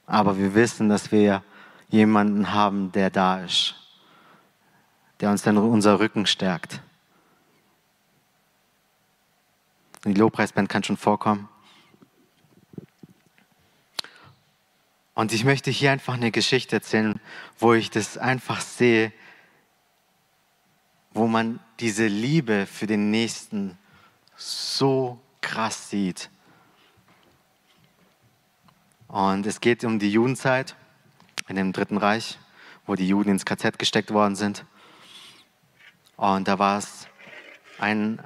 Aber 0.07 0.37
wir 0.37 0.55
wissen, 0.55 0.89
dass 0.89 1.11
wir 1.11 1.43
jemanden 1.89 2.53
haben, 2.53 2.91
der 2.93 3.11
da 3.11 3.41
ist 3.41 3.75
der 5.19 5.29
uns 5.29 5.43
dann 5.43 5.57
unser 5.57 5.99
Rücken 5.99 6.25
stärkt. 6.25 6.81
Die 10.03 10.13
Lobpreisband 10.13 10.69
kann 10.69 10.83
schon 10.83 10.97
vorkommen. 10.97 11.49
Und 15.13 15.31
ich 15.31 15.45
möchte 15.45 15.71
hier 15.71 15.91
einfach 15.91 16.15
eine 16.15 16.31
Geschichte 16.31 16.75
erzählen, 16.75 17.19
wo 17.57 17.73
ich 17.73 17.89
das 17.89 18.17
einfach 18.17 18.59
sehe, 18.59 19.13
wo 21.13 21.27
man 21.27 21.61
diese 21.79 22.07
Liebe 22.07 22.65
für 22.65 22.85
den 22.85 23.09
Nächsten 23.09 23.77
so 24.35 25.19
krass 25.45 25.91
sieht. 25.91 26.29
Und 29.07 29.45
es 29.45 29.61
geht 29.61 29.85
um 29.85 29.99
die 29.99 30.11
Judenzeit 30.11 30.75
in 31.47 31.55
dem 31.55 31.71
Dritten 31.71 31.97
Reich, 31.97 32.39
wo 32.87 32.95
die 32.95 33.07
Juden 33.07 33.29
ins 33.29 33.45
KZ 33.45 33.77
gesteckt 33.77 34.11
worden 34.11 34.35
sind. 34.35 34.65
Und 36.17 36.47
da 36.47 36.57
war 36.57 36.79
es 36.79 37.07
ein 37.77 38.19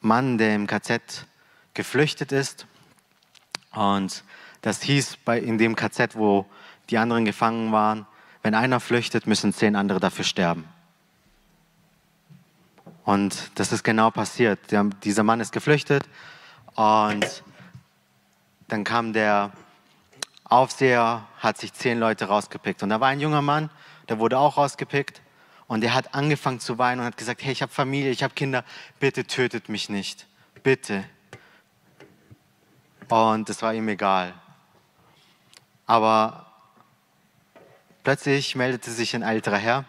Mann, 0.00 0.36
der 0.36 0.56
im 0.56 0.66
KZ 0.66 1.26
geflüchtet 1.74 2.32
ist. 2.32 2.66
Und 3.70 4.24
das 4.60 4.82
hieß 4.82 5.18
bei, 5.24 5.38
in 5.38 5.58
dem 5.58 5.76
KZ, 5.76 6.16
wo 6.16 6.44
die 6.90 6.98
anderen 6.98 7.24
gefangen 7.24 7.70
waren, 7.70 8.04
wenn 8.42 8.54
einer 8.54 8.80
flüchtet, 8.80 9.28
müssen 9.28 9.52
zehn 9.52 9.76
andere 9.76 10.00
dafür 10.00 10.24
sterben. 10.24 10.68
Und 13.04 13.52
das 13.54 13.72
ist 13.72 13.84
genau 13.84 14.10
passiert. 14.10 14.58
Dieser 15.04 15.22
Mann 15.22 15.40
ist 15.40 15.52
geflüchtet 15.52 16.04
und 16.74 17.42
dann 18.68 18.84
kam 18.84 19.12
der 19.12 19.52
Aufseher, 20.44 21.26
hat 21.38 21.58
sich 21.58 21.72
zehn 21.72 21.98
Leute 21.98 22.26
rausgepickt. 22.26 22.82
Und 22.82 22.90
da 22.90 23.00
war 23.00 23.08
ein 23.08 23.20
junger 23.20 23.42
Mann, 23.42 23.70
der 24.08 24.18
wurde 24.18 24.38
auch 24.38 24.56
rausgepickt. 24.56 25.20
Und 25.66 25.82
er 25.82 25.94
hat 25.94 26.14
angefangen 26.14 26.60
zu 26.60 26.78
weinen 26.78 27.00
und 27.00 27.06
hat 27.06 27.16
gesagt, 27.16 27.42
hey, 27.42 27.52
ich 27.52 27.62
habe 27.62 27.72
Familie, 27.72 28.10
ich 28.10 28.22
habe 28.22 28.34
Kinder, 28.34 28.64
bitte 29.00 29.24
tötet 29.24 29.68
mich 29.68 29.88
nicht, 29.88 30.26
bitte. 30.62 31.04
Und 33.08 33.48
es 33.48 33.62
war 33.62 33.72
ihm 33.72 33.88
egal. 33.88 34.34
Aber 35.86 36.46
plötzlich 38.02 38.54
meldete 38.56 38.90
sich 38.90 39.14
ein 39.14 39.22
älterer 39.22 39.56
Herr. 39.56 39.84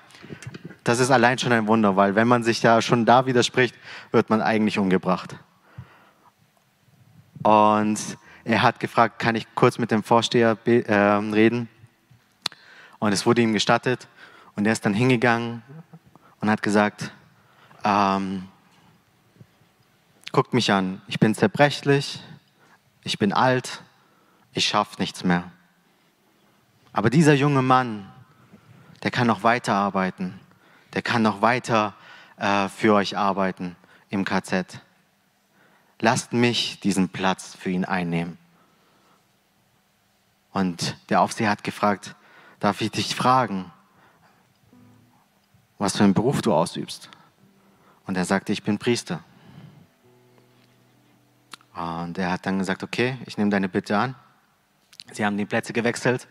Das 0.83 0.99
ist 0.99 1.11
allein 1.11 1.39
schon 1.39 1.51
ein 1.51 1.67
Wunder, 1.67 1.95
weil 1.95 2.15
wenn 2.15 2.27
man 2.27 2.43
sich 2.43 2.61
ja 2.61 2.81
schon 2.81 3.05
da 3.05 3.25
widerspricht, 3.25 3.75
wird 4.11 4.29
man 4.29 4.41
eigentlich 4.41 4.77
umgebracht. 4.77 5.35
Und 7.45 7.99
er 8.43 8.63
hat 8.63 8.79
gefragt, 8.79 9.19
kann 9.19 9.35
ich 9.35 9.45
kurz 9.53 9.77
mit 9.77 9.91
dem 9.91 10.01
Vorsteher 10.01 10.57
äh, 10.65 10.93
reden? 10.95 11.69
Und 12.97 13.13
es 13.13 13.27
wurde 13.27 13.43
ihm 13.43 13.53
gestattet. 13.53 14.07
Und 14.55 14.65
er 14.65 14.73
ist 14.73 14.83
dann 14.83 14.95
hingegangen 14.95 15.61
und 16.41 16.49
hat 16.49 16.63
gesagt, 16.63 17.11
ähm, 17.83 18.47
guckt 20.31 20.55
mich 20.55 20.71
an, 20.71 21.03
ich 21.05 21.19
bin 21.19 21.35
zerbrechlich, 21.35 22.19
ich 23.03 23.19
bin 23.19 23.31
alt, 23.31 23.83
ich 24.53 24.65
schaffe 24.65 24.95
nichts 24.97 25.23
mehr. 25.23 25.51
Aber 26.93 27.11
dieser 27.11 27.35
junge 27.35 27.61
Mann, 27.61 28.11
der 29.03 29.11
kann 29.11 29.27
noch 29.27 29.43
weiterarbeiten, 29.43 30.39
der 30.95 31.03
kann 31.03 31.21
noch 31.21 31.43
weiter 31.43 31.93
äh, 32.37 32.69
für 32.69 32.95
euch 32.95 33.15
arbeiten 33.15 33.75
im 34.09 34.25
KZ. 34.25 34.81
Lasst 35.99 36.33
mich 36.33 36.79
diesen 36.79 37.09
Platz 37.09 37.55
für 37.55 37.69
ihn 37.69 37.85
einnehmen. 37.85 38.37
Und 40.51 40.95
der 41.09 41.21
Aufseher 41.21 41.49
hat 41.49 41.63
gefragt, 41.63 42.15
darf 42.59 42.81
ich 42.81 42.91
dich 42.91 43.15
fragen, 43.15 43.71
was 45.77 45.97
für 45.97 46.03
einen 46.03 46.13
Beruf 46.13 46.41
du 46.41 46.53
ausübst. 46.53 47.09
Und 48.05 48.17
er 48.17 48.25
sagte, 48.25 48.53
ich 48.53 48.63
bin 48.63 48.77
Priester. 48.77 49.23
Und 51.75 52.17
er 52.17 52.31
hat 52.31 52.45
dann 52.45 52.59
gesagt, 52.59 52.83
okay, 52.83 53.17
ich 53.25 53.37
nehme 53.37 53.49
deine 53.49 53.67
Bitte 53.67 53.97
an. 53.97 54.15
Sie 55.11 55.25
haben 55.25 55.37
die 55.37 55.45
Plätze 55.45 55.73
gewechselt. 55.73 56.27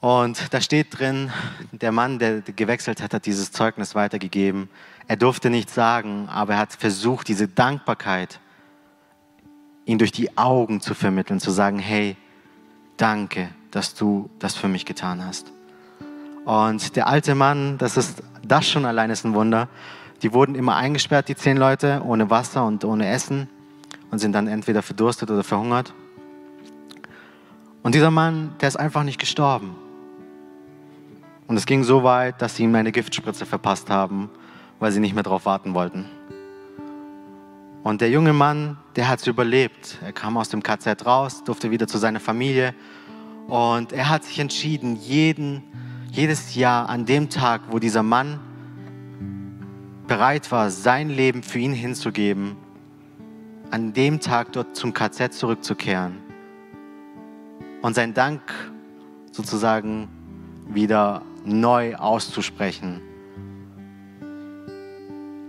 Und 0.00 0.52
da 0.52 0.60
steht 0.60 0.98
drin, 0.98 1.32
der 1.70 1.92
Mann, 1.92 2.18
der 2.18 2.42
gewechselt 2.42 3.00
hat, 3.00 3.14
hat 3.14 3.24
dieses 3.24 3.52
Zeugnis 3.52 3.94
weitergegeben. 3.94 4.68
Er 5.08 5.16
durfte 5.16 5.50
nichts 5.50 5.74
sagen, 5.74 6.28
aber 6.28 6.54
er 6.54 6.58
hat 6.60 6.72
versucht, 6.72 7.28
diese 7.28 7.48
Dankbarkeit 7.48 8.40
ihn 9.84 9.98
durch 9.98 10.12
die 10.12 10.36
Augen 10.36 10.80
zu 10.80 10.94
vermitteln, 10.94 11.40
zu 11.40 11.50
sagen, 11.50 11.78
hey, 11.78 12.16
danke, 12.96 13.48
dass 13.70 13.94
du 13.94 14.30
das 14.38 14.54
für 14.54 14.68
mich 14.68 14.84
getan 14.84 15.24
hast. 15.24 15.52
Und 16.44 16.96
der 16.96 17.06
alte 17.06 17.34
Mann, 17.34 17.78
das 17.78 17.96
ist, 17.96 18.22
das 18.46 18.68
schon 18.68 18.84
allein 18.84 19.10
ist 19.10 19.24
ein 19.24 19.34
Wunder. 19.34 19.68
Die 20.22 20.32
wurden 20.32 20.54
immer 20.54 20.76
eingesperrt, 20.76 21.28
die 21.28 21.36
zehn 21.36 21.56
Leute, 21.56 22.02
ohne 22.04 22.30
Wasser 22.30 22.64
und 22.64 22.84
ohne 22.84 23.08
Essen 23.08 23.48
und 24.10 24.18
sind 24.18 24.32
dann 24.32 24.46
entweder 24.46 24.82
verdurstet 24.82 25.30
oder 25.30 25.42
verhungert. 25.42 25.94
Und 27.82 27.94
dieser 27.94 28.10
Mann, 28.10 28.54
der 28.60 28.68
ist 28.68 28.76
einfach 28.76 29.02
nicht 29.02 29.18
gestorben. 29.18 29.74
Und 31.48 31.56
es 31.56 31.66
ging 31.66 31.82
so 31.82 32.04
weit, 32.04 32.40
dass 32.40 32.56
sie 32.56 32.62
ihm 32.62 32.74
eine 32.74 32.92
Giftspritze 32.92 33.46
verpasst 33.46 33.90
haben, 33.90 34.30
weil 34.82 34.90
sie 34.90 34.98
nicht 34.98 35.14
mehr 35.14 35.22
darauf 35.22 35.46
warten 35.46 35.74
wollten. 35.74 36.06
Und 37.84 38.00
der 38.00 38.10
junge 38.10 38.32
Mann, 38.32 38.78
der 38.96 39.08
hat 39.08 39.20
es 39.20 39.28
überlebt. 39.28 39.98
Er 40.02 40.12
kam 40.12 40.36
aus 40.36 40.48
dem 40.48 40.60
KZ 40.60 41.06
raus, 41.06 41.44
durfte 41.44 41.70
wieder 41.70 41.86
zu 41.86 41.98
seiner 41.98 42.18
Familie. 42.18 42.74
Und 43.46 43.92
er 43.92 44.08
hat 44.08 44.24
sich 44.24 44.40
entschieden, 44.40 44.96
jeden, 44.96 45.62
jedes 46.10 46.56
Jahr 46.56 46.88
an 46.88 47.06
dem 47.06 47.30
Tag, 47.30 47.60
wo 47.70 47.78
dieser 47.78 48.02
Mann 48.02 48.40
bereit 50.08 50.50
war, 50.50 50.68
sein 50.68 51.10
Leben 51.10 51.44
für 51.44 51.60
ihn 51.60 51.74
hinzugeben, 51.74 52.56
an 53.70 53.92
dem 53.92 54.18
Tag 54.18 54.50
dort 54.50 54.74
zum 54.74 54.92
KZ 54.92 55.32
zurückzukehren 55.32 56.18
und 57.82 57.94
seinen 57.94 58.14
Dank 58.14 58.42
sozusagen 59.30 60.08
wieder 60.66 61.22
neu 61.44 61.94
auszusprechen. 61.94 63.00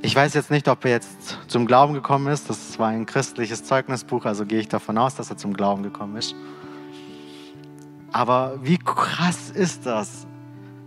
Ich 0.05 0.13
weiß 0.13 0.33
jetzt 0.33 0.51
nicht, 0.51 0.67
ob 0.67 0.83
er 0.83 0.91
jetzt 0.91 1.37
zum 1.47 1.65
Glauben 1.65 1.93
gekommen 1.93 2.27
ist. 2.27 2.49
Das 2.49 2.77
war 2.77 2.89
ein 2.89 3.05
christliches 3.05 3.63
Zeugnisbuch, 3.63 4.25
also 4.25 4.45
gehe 4.45 4.59
ich 4.59 4.67
davon 4.67 4.97
aus, 4.97 5.15
dass 5.15 5.29
er 5.29 5.37
zum 5.37 5.53
Glauben 5.53 5.81
gekommen 5.81 6.17
ist. 6.17 6.35
Aber 8.11 8.59
wie 8.61 8.77
krass 8.77 9.49
ist 9.49 9.85
das, 9.85 10.27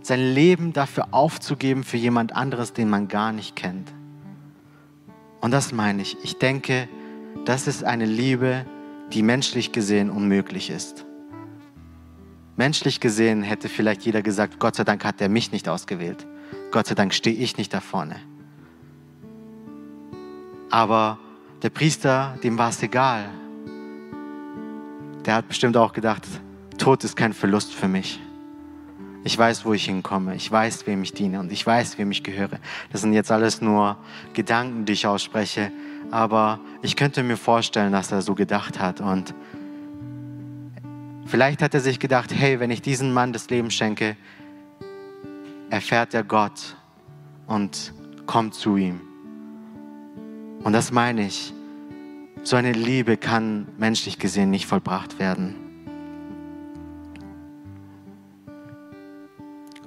sein 0.03 0.19
Leben 0.19 0.71
dafür 0.71 1.07
aufzugeben 1.11 1.83
für 1.83 1.97
jemand 1.97 2.35
anderes, 2.35 2.73
den 2.73 2.91
man 2.91 3.07
gar 3.07 3.31
nicht 3.31 3.55
kennt. 3.55 3.91
Und 5.41 5.49
das 5.49 5.71
meine 5.71 6.03
ich. 6.03 6.15
Ich 6.23 6.37
denke, 6.37 6.87
das 7.43 7.65
ist 7.65 7.83
eine 7.83 8.05
Liebe, 8.05 8.67
die 9.13 9.23
menschlich 9.23 9.71
gesehen 9.71 10.11
unmöglich 10.11 10.69
ist. 10.69 11.07
Menschlich 12.55 12.99
gesehen 12.99 13.41
hätte 13.41 13.67
vielleicht 13.67 14.03
jeder 14.03 14.21
gesagt, 14.21 14.59
Gott 14.59 14.75
sei 14.75 14.83
Dank 14.83 15.03
hat 15.03 15.19
er 15.21 15.29
mich 15.29 15.51
nicht 15.51 15.67
ausgewählt. 15.67 16.27
Gott 16.69 16.85
sei 16.85 16.93
Dank 16.93 17.15
stehe 17.15 17.35
ich 17.35 17.57
nicht 17.57 17.73
da 17.73 17.81
vorne. 17.81 18.17
Aber 20.69 21.17
der 21.61 21.69
Priester, 21.69 22.37
dem 22.43 22.57
war 22.57 22.69
es 22.69 22.81
egal. 22.83 23.29
Der 25.25 25.35
hat 25.35 25.47
bestimmt 25.47 25.75
auch 25.77 25.93
gedacht, 25.93 26.23
Tod 26.77 27.03
ist 27.03 27.15
kein 27.15 27.33
Verlust 27.33 27.73
für 27.73 27.87
mich. 27.87 28.19
Ich 29.23 29.37
weiß, 29.37 29.65
wo 29.65 29.73
ich 29.73 29.85
hinkomme. 29.85 30.35
Ich 30.35 30.49
weiß, 30.49 30.87
wem 30.87 31.03
ich 31.03 31.13
diene 31.13 31.39
und 31.39 31.51
ich 31.51 31.65
weiß, 31.65 31.97
wem 31.97 32.11
ich 32.11 32.23
gehöre. 32.23 32.59
Das 32.91 33.01
sind 33.01 33.13
jetzt 33.13 33.31
alles 33.31 33.61
nur 33.61 33.97
Gedanken, 34.33 34.85
die 34.85 34.93
ich 34.93 35.05
ausspreche. 35.05 35.71
Aber 36.11 36.59
ich 36.81 36.95
könnte 36.95 37.23
mir 37.23 37.35
vorstellen, 37.35 37.91
dass 37.91 38.11
er 38.11 38.21
so 38.21 38.35
gedacht 38.35 38.79
hat. 38.79 39.01
Und 39.01 39.33
vielleicht 41.25 41.61
hat 41.61 41.73
er 41.73 41.81
sich 41.81 41.99
gedacht, 41.99 42.31
hey, 42.33 42.59
wenn 42.61 42.71
ich 42.71 42.81
diesen 42.81 43.13
Mann 43.13 43.33
das 43.33 43.49
Leben 43.49 43.69
schenke, 43.69 44.15
erfährt 45.69 46.13
er 46.13 46.23
Gott 46.23 46.77
und 47.47 47.93
kommt 48.27 48.53
zu 48.53 48.77
ihm. 48.77 49.06
Und 50.63 50.73
das 50.73 50.91
meine 50.91 51.25
ich. 51.25 51.53
So 52.43 52.55
eine 52.55 52.71
Liebe 52.71 53.17
kann 53.17 53.67
menschlich 53.77 54.19
gesehen 54.19 54.49
nicht 54.49 54.67
vollbracht 54.67 55.19
werden. 55.19 55.55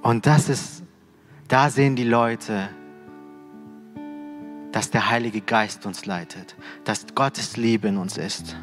Und 0.02 0.26
das 0.26 0.48
ist, 0.48 0.83
da 1.48 1.70
sehen 1.70 1.96
die 1.96 2.04
Leute, 2.04 2.68
dass 4.72 4.90
der 4.90 5.11
Heilige 5.11 5.40
Geist 5.40 5.87
uns 5.87 6.06
leitet, 6.06 6.54
dass 6.85 7.06
Gottes 7.14 7.56
Liebe 7.56 7.88
in 7.88 7.96
uns 7.96 8.16
ist. 8.16 8.56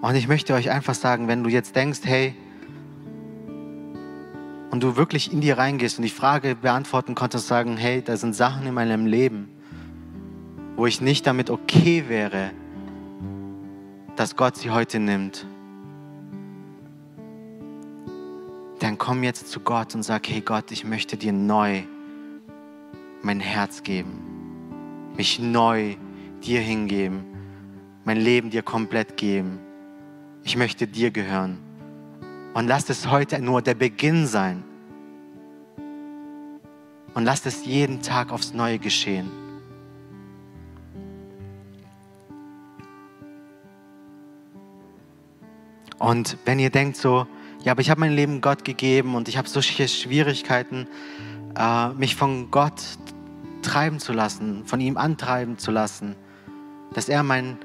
Und 0.00 0.14
ich 0.14 0.28
möchte 0.28 0.54
euch 0.54 0.70
einfach 0.70 0.94
sagen, 0.94 1.28
wenn 1.28 1.42
du 1.42 1.50
jetzt 1.50 1.74
denkst, 1.74 2.00
hey, 2.04 2.34
und 4.78 4.84
du 4.84 4.96
wirklich 4.96 5.32
in 5.32 5.40
dir 5.40 5.58
reingehst 5.58 5.98
und 5.98 6.04
die 6.04 6.08
Frage 6.08 6.54
beantworten 6.54 7.16
konntest, 7.16 7.48
sagen, 7.48 7.76
hey, 7.76 8.00
da 8.00 8.16
sind 8.16 8.36
Sachen 8.36 8.64
in 8.64 8.74
meinem 8.74 9.06
Leben, 9.06 9.48
wo 10.76 10.86
ich 10.86 11.00
nicht 11.00 11.26
damit 11.26 11.50
okay 11.50 12.04
wäre, 12.06 12.52
dass 14.14 14.36
Gott 14.36 14.56
sie 14.56 14.70
heute 14.70 15.00
nimmt. 15.00 15.44
Dann 18.78 18.98
komm 18.98 19.24
jetzt 19.24 19.50
zu 19.50 19.58
Gott 19.58 19.96
und 19.96 20.04
sag, 20.04 20.28
hey 20.28 20.42
Gott, 20.42 20.70
ich 20.70 20.84
möchte 20.84 21.16
dir 21.16 21.32
neu 21.32 21.82
mein 23.22 23.40
Herz 23.40 23.82
geben, 23.82 25.10
mich 25.16 25.40
neu 25.40 25.96
dir 26.44 26.60
hingeben, 26.60 27.24
mein 28.04 28.18
Leben 28.18 28.50
dir 28.50 28.62
komplett 28.62 29.16
geben. 29.16 29.58
Ich 30.44 30.56
möchte 30.56 30.86
dir 30.86 31.10
gehören. 31.10 31.58
Und 32.54 32.68
lass 32.68 32.88
es 32.90 33.10
heute 33.10 33.40
nur 33.40 33.60
der 33.60 33.74
Beginn 33.74 34.28
sein. 34.28 34.62
Und 37.18 37.24
lass 37.24 37.44
es 37.46 37.64
jeden 37.64 38.00
Tag 38.00 38.30
aufs 38.30 38.54
Neue 38.54 38.78
geschehen. 38.78 39.28
Und 45.98 46.36
wenn 46.44 46.60
ihr 46.60 46.70
denkt 46.70 46.96
so, 46.96 47.26
ja, 47.64 47.72
aber 47.72 47.80
ich 47.80 47.90
habe 47.90 47.98
mein 47.98 48.12
Leben 48.12 48.40
Gott 48.40 48.64
gegeben 48.64 49.16
und 49.16 49.26
ich 49.26 49.36
habe 49.36 49.48
solche 49.48 49.88
Schwierigkeiten, 49.88 50.86
äh, 51.56 51.88
mich 51.88 52.14
von 52.14 52.52
Gott 52.52 52.80
treiben 53.62 53.98
zu 53.98 54.12
lassen, 54.12 54.64
von 54.64 54.80
ihm 54.80 54.96
antreiben 54.96 55.58
zu 55.58 55.72
lassen, 55.72 56.14
dass 56.94 57.08
er 57.08 57.24
mein, 57.24 57.58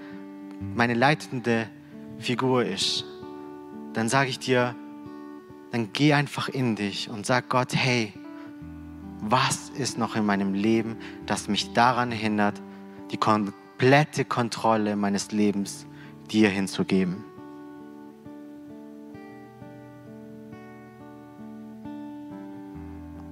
meine 0.73 0.95
leitende 0.95 1.69
Figur 2.17 2.65
ist, 2.65 3.05
dann 3.93 4.09
sage 4.09 4.31
ich 4.31 4.39
dir, 4.39 4.73
dann 5.71 5.93
geh 5.93 6.13
einfach 6.13 6.49
in 6.49 6.75
dich 6.75 7.11
und 7.11 7.27
sag 7.27 7.49
Gott, 7.49 7.75
hey, 7.75 8.13
was 9.29 9.69
ist 9.69 9.97
noch 9.97 10.15
in 10.15 10.25
meinem 10.25 10.53
Leben, 10.53 10.97
das 11.25 11.47
mich 11.47 11.73
daran 11.73 12.11
hindert, 12.11 12.61
die 13.11 13.17
komplette 13.17 14.25
Kontrolle 14.25 14.95
meines 14.95 15.31
Lebens 15.31 15.85
dir 16.31 16.49
hinzugeben? 16.49 17.23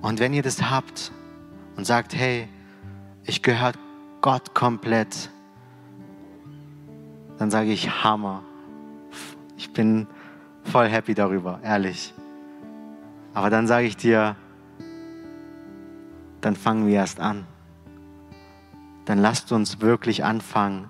Und 0.02 0.20
wenn 0.20 0.34
ihr 0.34 0.42
das 0.42 0.70
habt 0.70 1.12
und 1.76 1.86
sagt, 1.86 2.16
hey, 2.16 2.48
ich 3.24 3.44
gehöre 3.44 3.74
Gott 4.22 4.54
komplett, 4.56 5.30
dann 7.38 7.52
sage 7.52 7.72
ich 7.72 8.04
Hammer. 8.04 8.44
Ich 9.58 9.72
bin 9.74 10.08
voll 10.64 10.88
happy 10.88 11.14
darüber, 11.14 11.60
ehrlich. 11.64 12.14
Aber 13.34 13.50
dann 13.50 13.68
sage 13.68 13.88
ich 13.88 13.96
dir, 13.96 14.36
dann 16.42 16.56
fangen 16.56 16.88
wir 16.88 16.96
erst 16.96 17.20
an. 17.20 17.46
Dann 19.06 19.20
lasst 19.20 19.52
uns 19.52 19.82
wirklich 19.82 20.24
anfangen, 20.24 20.88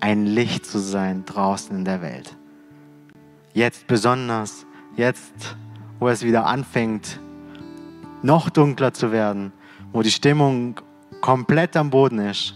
ein 0.00 0.26
Licht 0.26 0.66
zu 0.66 0.78
sein 0.78 1.24
draußen 1.24 1.76
in 1.76 1.84
der 1.84 2.02
Welt. 2.02 2.36
Jetzt 3.52 3.86
besonders, 3.86 4.66
jetzt, 4.96 5.56
wo 5.98 6.08
es 6.08 6.22
wieder 6.24 6.46
anfängt, 6.46 7.20
noch 8.22 8.50
dunkler 8.50 8.92
zu 8.92 9.12
werden, 9.12 9.52
wo 9.92 10.02
die 10.02 10.10
Stimmung 10.10 10.80
komplett 11.20 11.76
am 11.76 11.90
Boden 11.90 12.18
ist. 12.18 12.54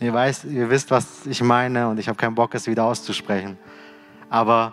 Ihr, 0.00 0.14
weiß, 0.14 0.44
ihr 0.44 0.70
wisst, 0.70 0.90
was 0.90 1.26
ich 1.26 1.42
meine 1.42 1.88
und 1.88 1.98
ich 1.98 2.08
habe 2.08 2.16
keinen 2.16 2.34
Bock, 2.34 2.54
es 2.54 2.66
wieder 2.66 2.84
auszusprechen. 2.84 3.58
Aber 4.30 4.72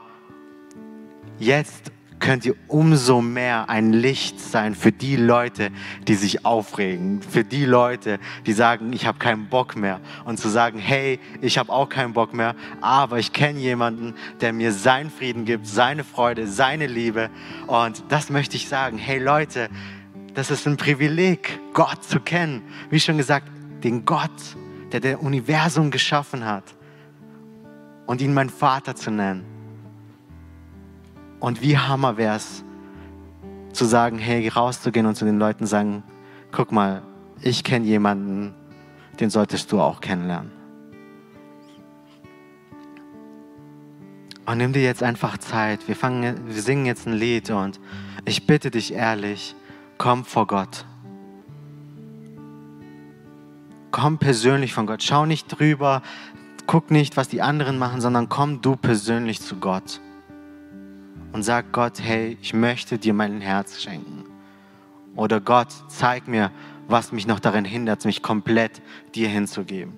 jetzt 1.40 1.92
könnt 2.20 2.46
ihr 2.46 2.56
umso 2.68 3.22
mehr 3.22 3.70
ein 3.70 3.94
Licht 3.94 4.40
sein 4.40 4.76
für 4.76 4.92
die 4.92 5.16
Leute, 5.16 5.70
die 6.08 6.16
sich 6.16 6.46
aufregen, 6.46 7.22
für 7.22 7.44
die 7.44 7.66
Leute, 7.66 8.20
die 8.46 8.54
sagen, 8.54 8.92
ich 8.94 9.06
habe 9.06 9.20
keinen 9.20 9.48
Bock 9.48 9.76
mehr 9.76 10.00
und 10.26 10.40
zu 10.40 10.50
sagen, 10.50 10.80
hey, 10.80 11.20
ich 11.42 11.58
habe 11.58 11.72
auch 11.72 11.90
keinen 11.90 12.14
Bock 12.14 12.34
mehr, 12.34 12.56
aber 12.82 13.20
ich 13.20 13.34
kenne 13.34 13.60
jemanden, 13.60 14.16
der 14.42 14.54
mir 14.54 14.72
seinen 14.72 15.10
Frieden 15.10 15.46
gibt, 15.46 15.68
seine 15.68 16.04
Freude, 16.04 16.48
seine 16.48 16.88
Liebe 16.88 17.30
und 17.68 18.04
das 18.10 18.30
möchte 18.30 18.56
ich 18.56 18.68
sagen, 18.68 18.98
hey 18.98 19.20
Leute, 19.20 19.70
das 20.34 20.52
ist 20.52 20.68
ein 20.68 20.78
Privileg, 20.78 21.60
Gott 21.74 22.04
zu 22.04 22.20
kennen, 22.20 22.62
wie 22.90 23.00
schon 23.00 23.18
gesagt, 23.18 23.48
den 23.84 24.06
Gott, 24.06 24.30
der 24.92 25.00
das 25.00 25.16
Universum 25.16 25.92
geschaffen 25.92 26.46
hat 26.46 26.76
und 28.06 28.22
ihn 28.22 28.34
mein 28.34 28.50
Vater 28.50 28.96
zu 28.96 29.12
nennen. 29.12 29.57
Und 31.40 31.62
wie 31.62 31.78
hammer 31.78 32.18
wäre 32.18 32.36
es, 32.36 32.64
zu 33.72 33.86
sagen, 33.86 34.18
hey, 34.18 34.48
rauszugehen 34.48 35.06
und 35.06 35.16
zu 35.16 35.26
den 35.26 35.38
Leuten 35.38 35.66
sagen, 35.68 36.04
guck 36.52 36.72
mal, 36.72 37.04
ich 37.42 37.64
kenne 37.64 37.86
jemanden, 37.86 38.56
den 39.20 39.30
solltest 39.30 39.72
du 39.72 39.80
auch 39.80 40.02
kennenlernen. 40.02 40.52
Und 44.48 44.58
nimm 44.58 44.74
dir 44.74 44.82
jetzt 44.82 45.04
einfach 45.04 45.38
Zeit. 45.38 45.88
Wir, 45.88 45.96
fangen, 45.96 46.48
wir 46.48 46.62
singen 46.62 46.86
jetzt 46.86 47.06
ein 47.06 47.14
Lied 47.14 47.50
und 47.50 47.80
ich 48.26 48.48
bitte 48.48 48.72
dich 48.72 48.94
ehrlich, 48.94 49.56
komm 49.98 50.24
vor 50.24 50.48
Gott. 50.48 50.86
Komm 53.92 54.18
persönlich 54.18 54.74
von 54.74 54.88
Gott. 54.88 55.04
Schau 55.04 55.26
nicht 55.26 55.48
drüber, 55.48 56.02
guck 56.66 56.92
nicht, 56.92 57.18
was 57.18 57.28
die 57.28 57.42
anderen 57.42 57.78
machen, 57.78 58.00
sondern 58.00 58.30
komm 58.30 58.62
du 58.62 58.76
persönlich 58.76 59.42
zu 59.42 59.58
Gott. 59.58 60.00
Und 61.38 61.44
sag 61.44 61.72
Gott, 61.72 62.02
hey, 62.02 62.36
ich 62.42 62.56
möchte 62.56 62.98
dir 62.98 63.14
mein 63.14 63.42
Herz 63.42 63.80
schenken. 63.80 64.24
Oder 65.16 65.40
Gott, 65.40 65.68
zeig 65.88 66.28
mir, 66.28 66.50
was 66.88 67.12
mich 67.12 67.28
noch 67.28 67.40
darin 67.40 67.64
hindert, 67.64 68.06
mich 68.06 68.24
komplett 68.24 68.82
dir 69.14 69.30
hinzugeben. 69.30 69.94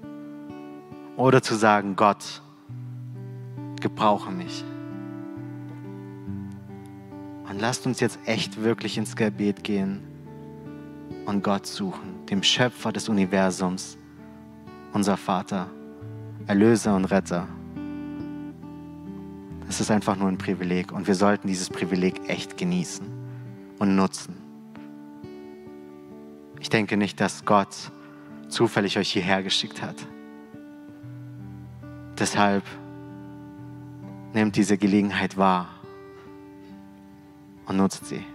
Oder 1.15 1.41
zu 1.41 1.55
sagen, 1.55 1.95
Gott, 1.95 2.41
gebrauche 3.79 4.31
mich. 4.31 4.65
Und 7.49 7.61
lasst 7.61 7.85
uns 7.85 8.01
jetzt 8.01 8.19
echt 8.25 8.61
wirklich 8.61 8.97
ins 8.97 9.15
Gebet 9.15 9.63
gehen 9.63 10.03
und 11.25 11.41
Gott 11.41 11.65
suchen, 11.65 12.25
dem 12.29 12.43
Schöpfer 12.43 12.91
des 12.91 13.07
Universums, 13.07 13.97
unser 14.91 15.15
Vater, 15.15 15.69
Erlöser 16.47 16.97
und 16.97 17.05
Retter. 17.05 17.47
Das 19.69 19.79
ist 19.79 19.91
einfach 19.91 20.15
nur 20.15 20.27
ein 20.27 20.39
Privileg 20.39 20.91
und 20.91 21.05
wir 21.05 21.13
sollten 21.13 21.47
dieses 21.47 21.69
Privileg 21.69 22.27
echt 22.27 22.57
genießen 22.57 23.05
und 23.77 23.95
nutzen. 23.95 24.35
Ich 26.59 26.69
denke 26.69 26.97
nicht, 26.97 27.21
dass 27.21 27.45
Gott 27.45 27.91
zufällig 28.47 28.97
euch 28.97 29.11
hierher 29.11 29.43
geschickt 29.43 29.83
hat. 29.83 29.95
Deshalb 32.17 32.63
nehmt 34.33 34.55
diese 34.55 34.75
Gelegenheit 34.75 35.37
wahr 35.37 35.67
und 37.67 37.77
nutzt 37.77 38.07
sie. 38.07 38.25